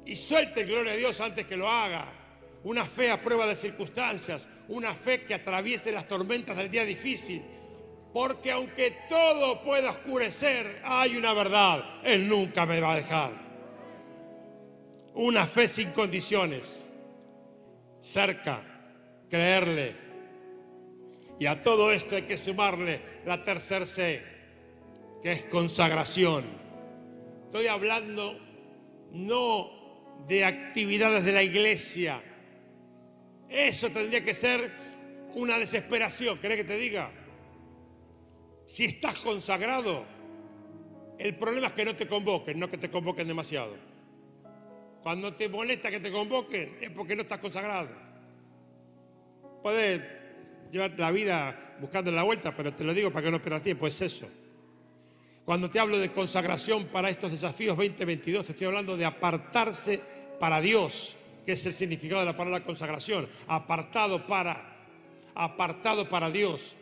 Y 0.03 0.15
suelte 0.15 0.61
el 0.61 0.67
gloria 0.67 0.93
a 0.93 0.95
Dios 0.95 1.21
antes 1.21 1.45
que 1.45 1.55
lo 1.55 1.69
haga 1.69 2.23
una 2.63 2.85
fe 2.85 3.11
a 3.11 3.21
prueba 3.21 3.45
de 3.45 3.55
circunstancias, 3.55 4.47
una 4.67 4.95
fe 4.95 5.23
que 5.23 5.33
atraviese 5.33 5.91
las 5.91 6.07
tormentas 6.07 6.57
del 6.57 6.69
día 6.69 6.83
difícil. 6.83 7.41
Porque 8.13 8.51
aunque 8.51 8.97
todo 9.07 9.63
pueda 9.63 9.91
oscurecer, 9.91 10.81
hay 10.83 11.17
una 11.17 11.33
verdad, 11.33 12.01
Él 12.03 12.27
nunca 12.27 12.65
me 12.65 12.79
va 12.79 12.93
a 12.93 12.95
dejar. 12.95 13.31
Una 15.13 15.45
fe 15.45 15.67
sin 15.67 15.91
condiciones, 15.91 16.89
cerca, 18.01 18.61
creerle. 19.29 19.95
Y 21.39 21.45
a 21.45 21.61
todo 21.61 21.91
esto 21.91 22.15
hay 22.15 22.23
que 22.23 22.37
sumarle 22.37 23.01
la 23.25 23.43
tercera 23.43 23.85
C, 23.85 24.23
que 25.21 25.31
es 25.31 25.43
consagración. 25.43 26.45
Estoy 27.45 27.67
hablando 27.67 28.39
no 29.11 30.25
de 30.27 30.45
actividades 30.45 31.23
de 31.23 31.31
la 31.31 31.43
iglesia, 31.43 32.21
eso 33.49 33.89
tendría 33.89 34.23
que 34.23 34.33
ser 34.33 34.71
una 35.35 35.57
desesperación. 35.57 36.39
¿Querés 36.39 36.57
que 36.57 36.63
te 36.63 36.77
diga? 36.77 37.11
Si 38.65 38.85
estás 38.85 39.15
consagrado, 39.19 40.05
el 41.17 41.35
problema 41.35 41.67
es 41.67 41.73
que 41.73 41.85
no 41.85 41.95
te 41.95 42.07
convoquen, 42.07 42.59
no 42.59 42.69
que 42.69 42.77
te 42.77 42.89
convoquen 42.89 43.27
demasiado. 43.27 43.75
Cuando 45.01 45.33
te 45.33 45.47
molesta 45.47 45.89
que 45.89 45.99
te 45.99 46.11
convoquen 46.11 46.77
es 46.81 46.89
porque 46.91 47.15
no 47.15 47.21
estás 47.21 47.39
consagrado. 47.39 47.89
Puedes 49.63 50.01
llevar 50.71 50.97
la 50.97 51.11
vida 51.11 51.77
buscando 51.79 52.11
la 52.11 52.23
vuelta, 52.23 52.55
pero 52.55 52.73
te 52.73 52.83
lo 52.83 52.93
digo 52.93 53.11
para 53.11 53.25
que 53.25 53.31
no 53.31 53.41
pierdas 53.41 53.63
tiempo, 53.63 53.87
es 53.87 54.01
eso. 54.01 54.27
Cuando 55.45 55.69
te 55.69 55.79
hablo 55.79 55.97
de 55.97 56.11
consagración 56.11 56.87
para 56.87 57.09
estos 57.09 57.31
desafíos 57.31 57.77
2022, 57.77 58.45
te 58.45 58.51
estoy 58.51 58.67
hablando 58.67 58.97
de 58.97 59.05
apartarse 59.05 60.01
para 60.39 60.59
Dios 60.59 61.17
que 61.47 61.53
es 61.53 61.65
el 61.65 61.71
significado 61.71 62.19
de 62.19 62.25
la 62.25 62.35
palabra 62.35 62.61
consagración, 62.61 63.25
apartado 63.47 64.27
para, 64.27 64.83
apartado 65.33 66.09
para 66.09 66.29
Dios. 66.29 66.75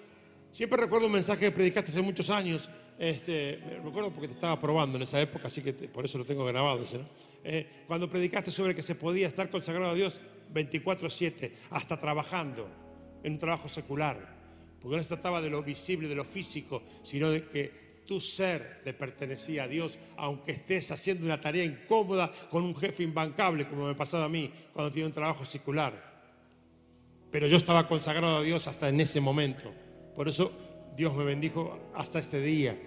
Siempre 0.51 0.81
recuerdo 0.81 1.05
un 1.05 1.13
mensaje 1.13 1.41
que 1.41 1.51
predicaste 1.51 1.91
hace 1.91 2.01
muchos 2.01 2.31
años, 2.31 2.67
este, 2.97 3.59
me 3.63 3.75
recuerdo 3.75 4.11
porque 4.11 4.27
te 4.27 4.33
estaba 4.33 4.59
probando 4.59 4.97
en 4.97 5.03
esa 5.03 5.21
época, 5.21 5.49
así 5.49 5.61
que 5.61 5.71
por 5.71 6.03
eso 6.03 6.17
lo 6.17 6.25
tengo 6.25 6.43
grabado. 6.45 6.83
Eh, 7.43 7.83
cuando 7.85 8.09
predicaste 8.09 8.49
sobre 8.49 8.73
que 8.73 8.81
se 8.81 8.95
podía 8.95 9.27
estar 9.27 9.51
consagrado 9.51 9.91
a 9.91 9.93
Dios 9.93 10.19
24/7, 10.51 11.53
hasta 11.69 11.99
trabajando 11.99 12.67
en 13.21 13.33
un 13.33 13.37
trabajo 13.37 13.69
secular, 13.69 14.17
porque 14.81 14.97
no 14.97 15.03
se 15.03 15.09
trataba 15.09 15.41
de 15.41 15.51
lo 15.51 15.61
visible, 15.61 16.07
de 16.07 16.15
lo 16.15 16.25
físico, 16.25 16.81
sino 17.03 17.29
de 17.29 17.47
que 17.49 17.84
tu 18.05 18.21
ser 18.21 18.81
le 18.85 18.93
pertenecía 18.93 19.63
a 19.63 19.67
Dios, 19.67 19.97
aunque 20.17 20.53
estés 20.53 20.91
haciendo 20.91 21.25
una 21.25 21.41
tarea 21.41 21.63
incómoda 21.63 22.31
con 22.49 22.63
un 22.63 22.75
jefe 22.75 23.03
imbancable, 23.03 23.67
como 23.67 23.87
me 23.87 23.95
pasaba 23.95 24.25
a 24.25 24.29
mí 24.29 24.51
cuando 24.73 24.91
tenía 24.91 25.07
un 25.07 25.13
trabajo 25.13 25.45
secular. 25.45 26.13
Pero 27.31 27.47
yo 27.47 27.57
estaba 27.57 27.87
consagrado 27.87 28.37
a 28.37 28.41
Dios 28.41 28.67
hasta 28.67 28.89
en 28.89 28.99
ese 29.01 29.19
momento. 29.19 29.73
Por 30.15 30.29
eso 30.29 30.51
Dios 30.95 31.15
me 31.15 31.25
bendijo 31.25 31.91
hasta 31.93 32.19
este 32.19 32.39
día. 32.39 32.77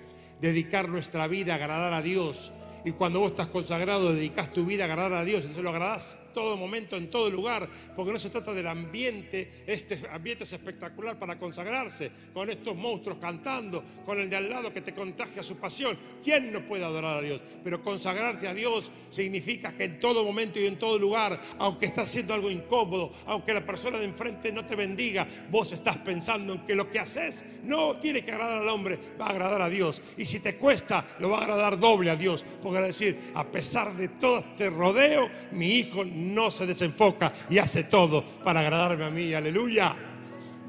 Dedicar 0.41 0.89
nuestra 0.89 1.27
vida 1.27 1.53
a 1.53 1.57
agradar 1.57 1.93
a 1.93 2.03
Dios. 2.03 2.53
Y 2.85 2.93
cuando 2.93 3.21
vos 3.21 3.33
estás 3.33 3.49
consagrado, 3.49 4.15
dedicas 4.15 4.53
tu 4.53 4.65
vida 4.65 4.85
a 4.85 4.87
agradar 4.87 5.15
a 5.15 5.25
Dios. 5.25 5.41
Entonces 5.41 5.65
lo 5.65 5.71
agradás 5.71 6.23
todo 6.39 6.57
momento, 6.57 6.97
en 6.97 7.11
todo 7.11 7.29
lugar, 7.29 7.69
porque 7.97 8.13
no 8.13 8.19
se 8.21 8.31
trata 8.31 8.55
del 8.55 8.69
ambiente, 8.69 9.65
este 9.67 10.01
ambiente 10.09 10.45
es 10.45 10.53
espectacular 10.53 11.19
para 11.19 11.37
consagrarse, 11.37 12.13
con 12.33 12.49
estos 12.49 12.77
monstruos 12.77 13.19
cantando, 13.19 13.83
con 14.07 14.21
el 14.21 14.31
de 14.31 14.37
al 14.37 14.49
lado 14.49 14.73
que 14.73 14.81
te 14.81 14.95
contagia 14.95 15.43
su 15.43 15.57
pasión. 15.57 15.99
¿Quién 16.23 16.53
no 16.53 16.65
puede 16.65 16.85
adorar 16.85 17.19
a 17.19 17.23
Dios? 17.23 17.41
Pero 17.65 17.83
consagrarte 17.83 18.47
a 18.47 18.55
Dios 18.55 18.89
significa 19.11 19.73
que 19.77 19.83
en 19.83 19.99
todo 19.99 20.25
momento 20.25 20.61
y 20.61 20.67
en 20.69 20.79
todo 20.79 20.97
lugar, 20.97 21.41
aunque 21.59 21.87
estás 21.87 22.09
haciendo 22.09 22.35
algo 22.35 22.53
incómodo, 22.53 23.11
aunque 23.27 23.53
la 23.53 23.67
persona 23.67 23.99
de 23.99 24.05
enfrente 24.05 24.53
no 24.53 24.65
te 24.65 24.77
bendiga, 24.77 25.27
vos 25.51 25.73
estás 25.73 25.97
pensando 25.97 26.53
en 26.53 26.65
que 26.65 26.77
lo 26.77 26.89
que 26.89 27.01
haces 27.01 27.45
no 27.65 27.97
tiene 27.97 28.23
que 28.23 28.31
agradar 28.31 28.59
al 28.59 28.69
hombre, 28.69 28.97
va 29.21 29.27
a 29.27 29.31
agradar 29.31 29.61
a 29.61 29.69
Dios. 29.69 30.01
Y 30.17 30.25
si 30.25 30.39
te 30.39 30.55
cuesta, 30.55 31.05
lo 31.19 31.31
va 31.31 31.39
a 31.39 31.43
agradar 31.43 31.81
doble 31.81 32.11
a 32.11 32.17
Dios, 32.17 32.45
porque 32.63 32.79
va 32.79 32.85
a 32.85 32.87
decir, 32.87 33.33
a 33.35 33.45
pesar 33.45 33.97
de 33.97 34.07
todo 34.11 34.39
este 34.39 34.71
rodeo, 34.71 35.29
mi 35.51 35.67
hijo 35.71 36.05
no 36.05 36.28
se 36.51 36.67
desenfoca 36.67 37.33
y 37.49 37.59
hace 37.59 37.85
todo 37.85 38.25
para 38.43 38.61
agradarme 38.61 39.05
a 39.05 39.11
mí. 39.11 39.33
Aleluya. 39.35 39.95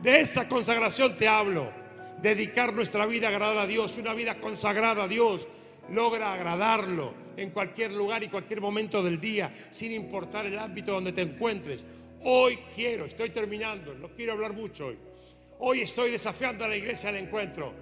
De 0.02 0.22
esa 0.22 0.48
consagración 0.48 1.18
te 1.18 1.28
hablo. 1.28 1.72
Dedicar 2.22 2.74
nuestra 2.74 3.06
vida 3.06 3.28
a 3.28 3.30
agradar 3.30 3.58
a 3.58 3.68
Dios, 3.68 3.98
una 3.98 4.14
vida 4.14 4.40
consagrada 4.40 5.04
a 5.04 5.08
Dios, 5.08 5.48
logra 5.90 6.34
agradarlo 6.34 7.14
en 7.38 7.52
cualquier 7.52 7.94
lugar 7.94 8.24
y 8.24 8.28
cualquier 8.28 8.60
momento 8.60 9.02
del 9.02 9.20
día, 9.22 9.68
sin 9.72 9.92
importar 9.94 10.46
el 10.46 10.60
ámbito 10.60 10.92
donde 10.92 11.14
te 11.14 11.22
encuentres. 11.22 11.86
Hoy 12.24 12.60
quiero, 12.76 13.06
estoy 13.06 13.30
terminando, 13.30 13.94
no 13.94 14.10
quiero 14.10 14.34
hablar 14.34 14.54
mucho 14.54 14.88
hoy. 14.88 14.98
Hoy 15.60 15.82
estoy 15.82 16.12
desafiando 16.12 16.66
a 16.66 16.68
la 16.68 16.76
iglesia 16.76 17.10
al 17.10 17.18
encuentro, 17.18 17.74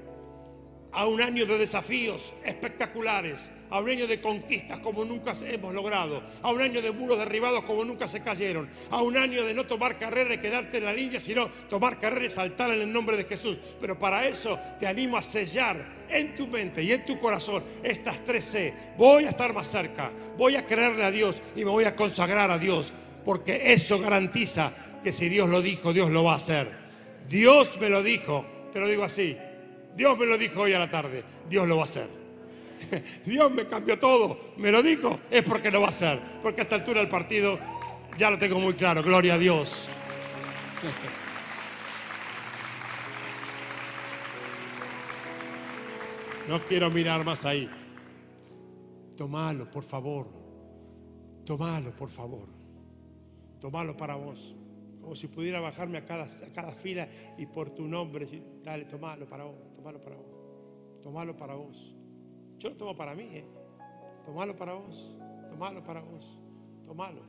a 0.92 1.06
un 1.06 1.22
año 1.22 1.46
de 1.46 1.58
desafíos 1.58 2.34
espectaculares, 2.44 3.50
a 3.70 3.80
un 3.80 3.90
año 3.90 4.08
de 4.08 4.22
conquistas 4.22 4.80
como 4.80 5.04
nunca 5.04 5.34
hemos 5.46 5.74
logrado, 5.74 6.24
a 6.42 6.52
un 6.52 6.62
año 6.62 6.82
de 6.82 6.92
muros 6.92 7.18
derribados 7.18 7.64
como 7.64 7.84
nunca 7.84 8.08
se 8.08 8.22
cayeron, 8.22 8.70
a 8.90 9.02
un 9.02 9.18
año 9.18 9.44
de 9.44 9.54
no 9.54 9.66
tomar 9.66 9.98
carrera 9.98 10.34
y 10.34 10.40
quedarte 10.40 10.78
en 10.78 10.86
la 10.86 10.94
línea, 10.94 11.20
sino 11.20 11.50
tomar 11.70 12.00
carrera 12.00 12.26
y 12.26 12.30
saltar 12.30 12.72
en 12.72 12.82
el 12.82 12.92
nombre 12.92 13.18
de 13.18 13.26
Jesús. 13.26 13.58
Pero 13.80 14.00
para 14.00 14.28
eso 14.28 14.60
te 14.80 14.88
animo 14.88 15.18
a 15.18 15.22
sellar 15.22 15.86
en 16.10 16.36
tu 16.36 16.48
mente 16.48 16.82
y 16.82 16.92
en 16.92 17.06
tu 17.06 17.20
corazón 17.20 17.64
estas 17.84 18.24
tres 18.24 18.46
C. 18.46 18.74
Voy 18.98 19.26
a 19.26 19.30
estar 19.30 19.54
más 19.54 19.68
cerca, 19.68 20.12
voy 20.38 20.56
a 20.56 20.66
creerle 20.66 21.04
a 21.04 21.12
Dios 21.12 21.42
y 21.56 21.66
me 21.66 21.72
voy 21.72 21.84
a 21.84 21.96
consagrar 21.96 22.50
a 22.52 22.58
Dios, 22.58 22.94
porque 23.26 23.74
eso 23.74 24.00
garantiza 24.00 24.74
que 25.04 25.12
si 25.12 25.30
Dios 25.30 25.50
lo 25.50 25.62
dijo, 25.62 25.94
Dios 25.94 26.10
lo 26.10 26.24
va 26.24 26.34
a 26.34 26.38
hacer. 26.38 26.88
Dios 27.30 27.78
me 27.80 27.90
lo 27.90 28.02
dijo, 28.02 28.46
te 28.72 28.80
lo 28.80 28.88
digo 28.88 29.04
así, 29.04 29.38
Dios 29.98 30.16
me 30.16 30.28
lo 30.28 30.38
dijo 30.38 30.62
hoy 30.62 30.74
a 30.74 30.80
la 30.80 30.90
tarde, 30.90 31.24
Dios 31.50 31.68
lo 31.68 31.78
va 31.78 31.82
a 31.82 31.86
hacer. 31.86 32.08
Dios 33.26 33.52
me 33.52 33.68
cambió 33.68 33.98
todo, 33.98 34.54
me 34.58 34.72
lo 34.72 34.84
dijo, 34.84 35.22
es 35.32 35.42
porque 35.42 35.72
lo 35.72 35.82
va 35.82 35.88
a 35.88 35.90
hacer. 35.90 36.22
Porque 36.44 36.62
a 36.62 36.64
esta 36.66 36.76
altura 36.76 37.00
del 37.00 37.10
partido 37.10 37.58
ya 38.16 38.30
lo 38.30 38.38
tengo 38.38 38.60
muy 38.60 38.76
claro, 38.76 39.02
gloria 39.02 39.34
a 39.34 39.38
Dios. 39.38 39.90
No 46.48 46.62
quiero 46.62 46.90
mirar 46.90 47.26
más 47.26 47.44
ahí. 47.44 47.70
Tomalo, 49.18 49.70
por 49.70 49.84
favor. 49.84 50.30
Tomalo, 51.44 51.94
por 51.94 52.10
favor. 52.10 52.48
Tomalo 53.60 53.98
para 53.98 54.16
vos. 54.16 54.56
Como 55.08 55.16
si 55.16 55.30
pudiera 55.30 55.62
bajarme 55.62 56.00
a 56.00 56.06
cada, 56.06 56.26
a 56.26 56.54
cada 56.54 56.74
fila 56.74 57.08
y 57.38 57.46
por 57.46 57.70
tu 57.70 57.88
nombre 57.88 58.28
dale, 58.62 58.84
tomalo 58.84 59.26
para 59.26 59.46
vos, 59.46 59.56
tomalo 59.74 60.02
para 60.02 60.18
vos, 60.18 60.26
tomalo 61.02 61.38
para 61.38 61.54
vos. 61.56 61.96
Yo 62.60 62.72
lo 62.72 62.76
tomo 62.76 62.94
para 62.94 63.16
mí, 63.16 63.30
¿eh? 63.32 63.46
tomalo 64.26 64.54
para 64.54 64.74
vos, 64.74 65.16
tomalo 65.50 65.82
para 65.82 66.02
vos, 66.02 66.38
tomalo. 66.86 67.22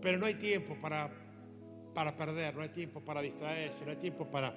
Pero 0.00 0.16
no 0.16 0.26
hay 0.26 0.34
tiempo 0.34 0.76
para, 0.80 1.10
para 1.92 2.14
perder, 2.14 2.54
no 2.54 2.62
hay 2.62 2.68
tiempo 2.68 3.00
para 3.00 3.20
distraerse, 3.20 3.84
no 3.84 3.90
hay 3.90 3.96
tiempo 3.96 4.24
para, 4.24 4.56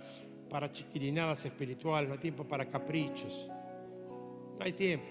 para 0.52 0.72
chiquilinadas 0.72 1.44
espirituales, 1.44 2.08
no 2.08 2.14
hay 2.14 2.22
tiempo 2.22 2.44
para 2.44 2.70
caprichos, 2.70 3.50
no 4.60 4.64
hay 4.64 4.74
tiempo. 4.74 5.08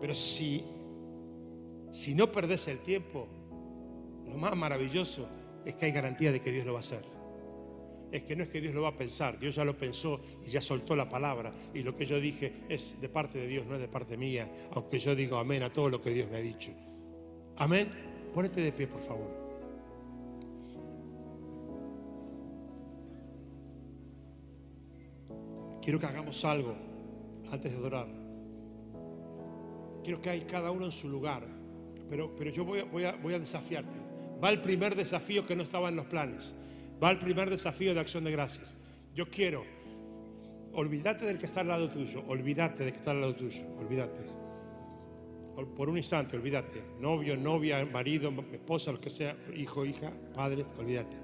Pero 0.00 0.16
si, 0.16 0.64
si 1.92 2.12
no 2.12 2.32
perdés 2.32 2.66
el 2.66 2.80
tiempo, 2.80 3.28
lo 4.26 4.34
más 4.36 4.56
maravilloso 4.56 5.28
es 5.64 5.74
que 5.76 5.86
hay 5.86 5.92
garantía 5.92 6.32
de 6.32 6.40
que 6.40 6.52
Dios 6.52 6.66
lo 6.66 6.72
va 6.72 6.80
a 6.80 6.80
hacer. 6.80 7.04
Es 8.12 8.22
que 8.22 8.36
no 8.36 8.44
es 8.44 8.48
que 8.48 8.60
Dios 8.60 8.74
lo 8.74 8.82
va 8.82 8.90
a 8.90 8.96
pensar, 8.96 9.38
Dios 9.40 9.56
ya 9.56 9.64
lo 9.64 9.76
pensó 9.76 10.20
y 10.46 10.50
ya 10.50 10.60
soltó 10.60 10.94
la 10.94 11.08
palabra. 11.08 11.52
Y 11.72 11.82
lo 11.82 11.96
que 11.96 12.06
yo 12.06 12.20
dije 12.20 12.52
es 12.68 13.00
de 13.00 13.08
parte 13.08 13.38
de 13.38 13.48
Dios, 13.48 13.66
no 13.66 13.74
es 13.74 13.80
de 13.80 13.88
parte 13.88 14.16
mía, 14.16 14.48
aunque 14.72 15.00
yo 15.00 15.16
digo 15.16 15.36
amén 15.36 15.64
a 15.64 15.72
todo 15.72 15.88
lo 15.88 16.00
que 16.00 16.10
Dios 16.10 16.30
me 16.30 16.36
ha 16.36 16.40
dicho. 16.40 16.70
Amén. 17.56 17.88
Ponete 18.32 18.60
de 18.60 18.72
pie, 18.72 18.86
por 18.86 19.00
favor. 19.00 19.44
Quiero 25.82 25.98
que 25.98 26.06
hagamos 26.06 26.44
algo 26.44 26.74
antes 27.50 27.72
de 27.72 27.78
adorar. 27.78 28.06
Quiero 30.02 30.20
que 30.20 30.30
hay 30.30 30.40
cada 30.42 30.70
uno 30.70 30.86
en 30.86 30.92
su 30.92 31.08
lugar. 31.08 31.46
Pero, 32.08 32.34
pero 32.36 32.50
yo 32.50 32.64
voy 32.64 32.80
a, 32.80 32.84
voy, 32.84 33.04
a, 33.04 33.12
voy 33.12 33.34
a 33.34 33.38
desafiarte. 33.38 34.03
Va 34.42 34.50
el 34.50 34.60
primer 34.60 34.94
desafío 34.94 35.46
que 35.46 35.56
no 35.56 35.62
estaba 35.62 35.88
en 35.88 35.96
los 35.96 36.06
planes. 36.06 36.54
Va 37.02 37.10
el 37.10 37.18
primer 37.18 37.50
desafío 37.50 37.94
de 37.94 38.00
acción 38.00 38.24
de 38.24 38.30
gracias. 38.30 38.74
Yo 39.14 39.28
quiero, 39.28 39.64
olvídate 40.72 41.24
del 41.26 41.38
que 41.38 41.46
está 41.46 41.60
al 41.60 41.68
lado 41.68 41.90
tuyo, 41.90 42.24
olvídate 42.26 42.84
de 42.84 42.92
que 42.92 42.98
está 42.98 43.12
al 43.12 43.20
lado 43.20 43.34
tuyo, 43.34 43.62
olvídate. 43.78 44.44
Por 45.76 45.88
un 45.88 45.96
instante, 45.96 46.36
olvídate. 46.36 46.82
Novio, 47.00 47.36
novia, 47.36 47.84
marido, 47.86 48.32
esposa, 48.52 48.90
lo 48.90 49.00
que 49.00 49.10
sea, 49.10 49.36
hijo, 49.54 49.84
hija, 49.84 50.12
padres, 50.34 50.66
olvídate. 50.76 51.14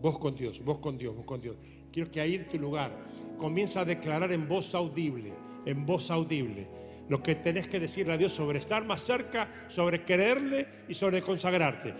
Vos 0.00 0.18
con 0.18 0.34
Dios, 0.36 0.64
vos 0.64 0.78
con 0.78 0.96
Dios, 0.96 1.14
vos 1.16 1.24
con 1.24 1.40
Dios. 1.40 1.56
Quiero 1.92 2.10
que 2.10 2.20
ahí 2.20 2.36
en 2.36 2.48
tu 2.48 2.58
lugar 2.58 2.92
comienza 3.36 3.80
a 3.80 3.84
declarar 3.84 4.32
en 4.32 4.46
voz 4.46 4.74
audible, 4.74 5.32
en 5.66 5.84
voz 5.84 6.10
audible, 6.10 6.68
lo 7.08 7.20
que 7.22 7.34
tenés 7.34 7.66
que 7.66 7.80
decirle 7.80 8.12
a 8.12 8.16
Dios 8.16 8.32
sobre 8.32 8.60
estar 8.60 8.84
más 8.84 9.02
cerca, 9.02 9.66
sobre 9.68 10.04
creerle 10.04 10.84
y 10.88 10.94
sobre 10.94 11.20
consagrarte. 11.20 11.92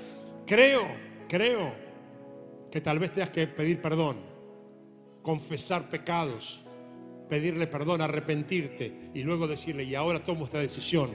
Creo, 0.50 0.84
creo 1.28 1.72
que 2.72 2.80
tal 2.80 2.98
vez 2.98 3.12
tengas 3.12 3.30
que 3.30 3.46
pedir 3.46 3.80
perdón, 3.80 4.16
confesar 5.22 5.88
pecados, 5.88 6.64
pedirle 7.28 7.68
perdón, 7.68 8.00
arrepentirte 8.00 9.12
y 9.14 9.22
luego 9.22 9.46
decirle, 9.46 9.84
y 9.84 9.94
ahora 9.94 10.24
tomo 10.24 10.46
esta 10.46 10.58
decisión 10.58 11.10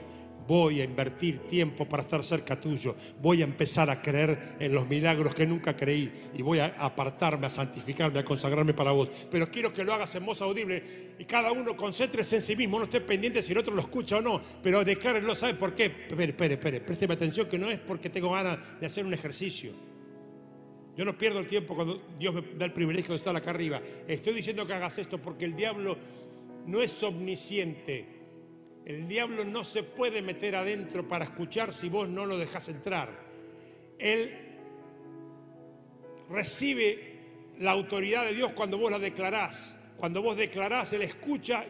voy 0.48 0.82
a 0.82 0.84
invertir 0.84 1.40
tiempo 1.40 1.88
para 1.88 2.04
estar 2.04 2.24
cerca 2.24 2.60
tuyo, 2.60 2.96
voy 3.22 3.42
a 3.42 3.46
empezar 3.46 3.90
a 3.90 4.02
creer 4.02 4.56
en 4.60 4.74
los 4.74 4.88
milagros 4.88 5.34
que 5.34 5.46
nunca 5.46 5.76
creí 5.76 6.30
y 6.34 6.42
voy 6.42 6.60
a 6.60 6.76
apartarme, 6.78 7.48
a 7.48 7.50
santificarme, 7.50 8.20
a 8.20 8.26
consagrarme 8.26 8.74
para 8.74 8.92
vos. 8.92 9.10
Pero 9.30 9.50
quiero 9.50 9.74
que 9.74 9.84
lo 9.84 9.94
hagas 9.94 10.14
en 10.16 10.26
voz 10.26 10.42
audible 10.42 11.14
y 11.18 11.26
cada 11.26 11.52
uno 11.52 11.76
concéntrese 11.76 12.38
en 12.38 12.42
sí 12.42 12.56
mismo, 12.56 12.78
no 12.78 12.86
esté 12.86 13.02
pendiente 13.02 13.42
si 13.42 13.52
el 13.52 13.58
otro 13.58 13.74
lo 13.74 13.82
escucha 13.82 14.18
o 14.18 14.22
no, 14.22 14.42
pero 14.62 14.84
declárenlo, 14.84 15.36
¿sabe 15.36 15.56
por 15.56 15.74
qué? 15.74 15.86
Espere, 15.86 16.26
espere, 16.26 16.54
espere, 16.56 16.82
présteme 16.82 17.14
atención 17.14 17.48
que 17.48 17.58
no 17.58 17.70
es 17.70 17.80
porque 17.80 18.10
tengo 18.10 18.32
ganas 18.32 18.60
de 18.80 18.86
hacer 18.86 19.06
un 19.06 19.14
ejercicio. 19.14 19.74
Yo 20.96 21.04
no 21.04 21.18
pierdo 21.18 21.40
el 21.40 21.48
tiempo 21.48 21.76
cuando 21.76 22.02
Dios 22.18 22.34
me 22.34 22.42
da 22.58 22.66
el 22.66 22.72
privilegio 22.72 23.10
de 23.10 23.18
estar 23.18 23.36
acá 23.36 23.50
arriba. 23.50 23.82
Estoy 24.08 24.34
diciendo 24.34 24.66
que 24.66 24.74
hagas 24.74 24.98
esto 24.98 25.18
porque 25.18 25.44
el 25.44 25.56
diablo 25.56 25.98
no 26.66 26.82
es 26.82 27.04
omnisciente. 27.04 28.15
El 28.86 29.08
diablo 29.08 29.44
no 29.44 29.64
se 29.64 29.82
puede 29.82 30.22
meter 30.22 30.56
adentro 30.56 31.08
para 31.08 31.26
escuchar 31.26 31.74
si 31.74 31.90
vos 31.90 32.08
no 32.08 32.26
lo 32.26 32.38
dejas 32.38 32.70
entrar. 32.70 33.10
Él 33.98 34.32
recibe 36.30 37.16
la 37.60 37.72
autoridad 37.72 38.26
de 38.26 38.36
Dios 38.36 38.54
cuando 38.54 38.78
vos 38.78 38.92
la 38.92 39.00
declarás. 39.00 39.76
Cuando 39.98 40.22
vos 40.22 40.38
declarás, 40.38 40.94
Él 40.94 41.02
escucha 41.02 41.66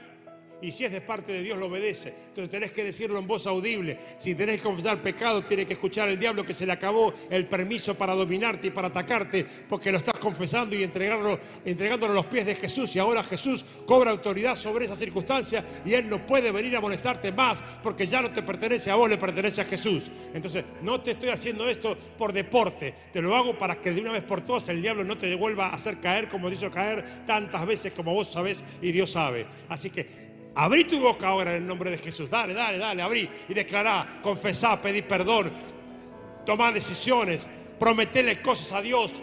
y 0.61 0.71
si 0.71 0.85
es 0.85 0.91
de 0.91 1.01
parte 1.01 1.31
de 1.31 1.41
Dios 1.41 1.57
lo 1.57 1.67
obedece. 1.67 2.13
Entonces 2.29 2.49
tenés 2.49 2.71
que 2.71 2.83
decirlo 2.83 3.19
en 3.19 3.27
voz 3.27 3.45
audible. 3.47 3.97
Si 4.17 4.35
tenés 4.35 4.57
que 4.57 4.63
confesar 4.63 5.01
pecado, 5.01 5.43
tiene 5.43 5.65
que 5.65 5.73
escuchar 5.73 6.09
el 6.09 6.19
diablo 6.19 6.45
que 6.45 6.53
se 6.53 6.65
le 6.65 6.71
acabó 6.71 7.13
el 7.29 7.45
permiso 7.45 7.95
para 7.95 8.13
dominarte 8.13 8.67
y 8.67 8.71
para 8.71 8.87
atacarte, 8.87 9.45
porque 9.67 9.91
lo 9.91 9.97
estás 9.97 10.19
confesando 10.19 10.75
y 10.75 10.83
entregarlo, 10.83 11.39
entregándolo 11.65 12.13
a 12.13 12.15
los 12.15 12.25
pies 12.27 12.45
de 12.45 12.55
Jesús. 12.55 12.95
Y 12.95 12.99
ahora 12.99 13.23
Jesús 13.23 13.65
cobra 13.85 14.11
autoridad 14.11 14.55
sobre 14.55 14.85
esa 14.85 14.95
circunstancia 14.95 15.63
y 15.85 15.93
Él 15.93 16.09
no 16.09 16.25
puede 16.25 16.51
venir 16.51 16.75
a 16.75 16.81
molestarte 16.81 17.31
más, 17.31 17.63
porque 17.83 18.07
ya 18.07 18.21
no 18.21 18.31
te 18.31 18.43
pertenece 18.43 18.91
a 18.91 18.95
vos, 18.95 19.09
le 19.09 19.17
pertenece 19.17 19.61
a 19.61 19.65
Jesús. 19.65 20.09
Entonces, 20.33 20.63
no 20.81 21.01
te 21.01 21.11
estoy 21.11 21.29
haciendo 21.29 21.67
esto 21.69 21.97
por 22.17 22.33
deporte, 22.33 22.93
te 23.11 23.21
lo 23.21 23.35
hago 23.35 23.57
para 23.57 23.75
que 23.81 23.91
de 23.91 24.01
una 24.01 24.11
vez 24.11 24.23
por 24.23 24.41
todas 24.41 24.67
el 24.69 24.81
diablo 24.81 25.03
no 25.03 25.17
te 25.17 25.33
vuelva 25.35 25.67
a 25.67 25.73
hacer 25.73 25.99
caer 25.99 26.27
como 26.29 26.47
te 26.47 26.55
hizo 26.55 26.71
caer 26.71 27.25
tantas 27.25 27.65
veces 27.65 27.93
como 27.93 28.13
vos 28.13 28.31
sabés 28.31 28.63
y 28.81 28.91
Dios 28.91 29.11
sabe. 29.11 29.45
Así 29.69 29.89
que 29.89 30.24
Abrí 30.55 30.85
tu 30.85 31.01
boca 31.01 31.27
ahora 31.27 31.51
en 31.51 31.63
el 31.63 31.67
nombre 31.67 31.91
de 31.91 31.97
Jesús. 31.97 32.29
Dale, 32.29 32.53
dale, 32.53 32.77
dale, 32.77 33.01
abrí 33.01 33.29
y 33.49 33.53
declará, 33.53 34.19
confesá, 34.23 34.81
pedí 34.81 35.01
perdón, 35.01 35.51
tomá 36.45 36.71
decisiones, 36.71 37.49
prometele 37.77 38.41
cosas 38.41 38.71
a 38.71 38.81
Dios. 38.81 39.21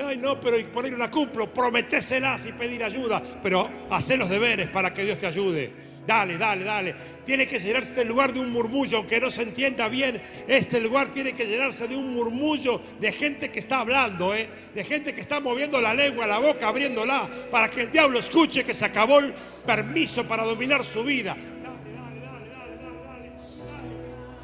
Ay, 0.00 0.16
no, 0.16 0.40
pero 0.40 0.56
por 0.70 0.84
ahí 0.84 0.92
no 0.92 0.96
la 0.96 1.10
cumplo. 1.10 1.52
Prometéselas 1.52 2.46
y 2.46 2.52
pedir 2.52 2.84
ayuda, 2.84 3.20
pero 3.42 3.68
hacé 3.90 4.16
los 4.16 4.28
deberes 4.28 4.68
para 4.68 4.94
que 4.94 5.04
Dios 5.04 5.18
te 5.18 5.26
ayude. 5.26 5.87
Dale, 6.08 6.38
dale, 6.38 6.64
dale. 6.64 6.94
Tiene 7.26 7.46
que 7.46 7.60
llenarse 7.60 7.90
este 7.90 8.02
lugar 8.06 8.32
de 8.32 8.40
un 8.40 8.50
murmullo, 8.50 8.96
aunque 8.96 9.20
no 9.20 9.30
se 9.30 9.42
entienda 9.42 9.88
bien. 9.88 10.18
Este 10.48 10.80
lugar 10.80 11.08
tiene 11.08 11.34
que 11.34 11.44
llenarse 11.44 11.86
de 11.86 11.94
un 11.94 12.14
murmullo 12.14 12.80
de 12.98 13.12
gente 13.12 13.50
que 13.50 13.58
está 13.58 13.80
hablando, 13.80 14.34
¿eh? 14.34 14.48
de 14.74 14.84
gente 14.84 15.12
que 15.12 15.20
está 15.20 15.38
moviendo 15.38 15.78
la 15.82 15.92
lengua, 15.92 16.26
la 16.26 16.38
boca, 16.38 16.66
abriéndola, 16.66 17.28
para 17.50 17.68
que 17.68 17.82
el 17.82 17.92
diablo 17.92 18.20
escuche 18.20 18.64
que 18.64 18.72
se 18.72 18.86
acabó 18.86 19.18
el 19.18 19.34
permiso 19.66 20.26
para 20.26 20.44
dominar 20.44 20.82
su 20.82 21.04
vida. 21.04 21.36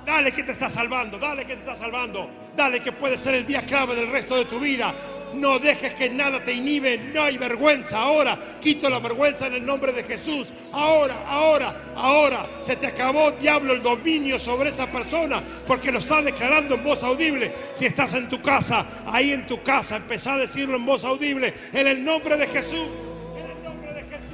Dale 0.04 0.32
que 0.32 0.42
te 0.42 0.52
está 0.52 0.68
salvando, 0.68 1.18
dale 1.18 1.46
que 1.46 1.54
te 1.54 1.60
está 1.60 1.74
salvando, 1.74 2.28
dale 2.54 2.80
que 2.80 2.92
puede 2.92 3.16
ser 3.16 3.36
el 3.36 3.46
día 3.46 3.64
clave 3.64 3.96
del 3.96 4.12
resto 4.12 4.36
de 4.36 4.44
tu 4.44 4.60
vida. 4.60 4.94
No 5.34 5.58
dejes 5.58 5.94
que 5.94 6.08
nada 6.10 6.42
te 6.42 6.52
inhibe, 6.52 6.98
no 6.98 7.22
hay 7.22 7.36
vergüenza. 7.36 7.98
Ahora 7.98 8.58
quito 8.60 8.88
la 8.88 8.98
vergüenza 8.98 9.46
en 9.46 9.54
el 9.54 9.66
nombre 9.66 9.92
de 9.92 10.04
Jesús. 10.04 10.52
Ahora, 10.72 11.24
ahora, 11.26 11.76
ahora 11.96 12.48
se 12.60 12.76
te 12.76 12.86
acabó, 12.86 13.32
diablo, 13.32 13.72
el 13.72 13.82
dominio 13.82 14.38
sobre 14.38 14.70
esa 14.70 14.86
persona 14.86 15.42
porque 15.66 15.90
lo 15.90 15.98
está 15.98 16.22
declarando 16.22 16.74
en 16.74 16.84
voz 16.84 17.02
audible. 17.02 17.52
Si 17.74 17.86
estás 17.86 18.14
en 18.14 18.28
tu 18.28 18.40
casa, 18.40 18.86
ahí 19.06 19.32
en 19.32 19.46
tu 19.46 19.62
casa, 19.62 19.96
empezá 19.96 20.34
a 20.34 20.38
decirlo 20.38 20.76
en 20.76 20.86
voz 20.86 21.04
audible 21.04 21.54
en 21.72 21.86
el 21.86 22.04
nombre 22.04 22.36
de 22.36 22.46
Jesús. 22.46 22.88
En 23.36 23.50
el 23.50 23.62
nombre 23.62 23.92
de 23.92 24.02
Jesús. 24.02 24.28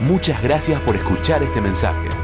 Muchas 0.00 0.42
gracias 0.42 0.80
por 0.82 0.96
escuchar 0.96 1.42
este 1.42 1.60
mensaje. 1.60 2.23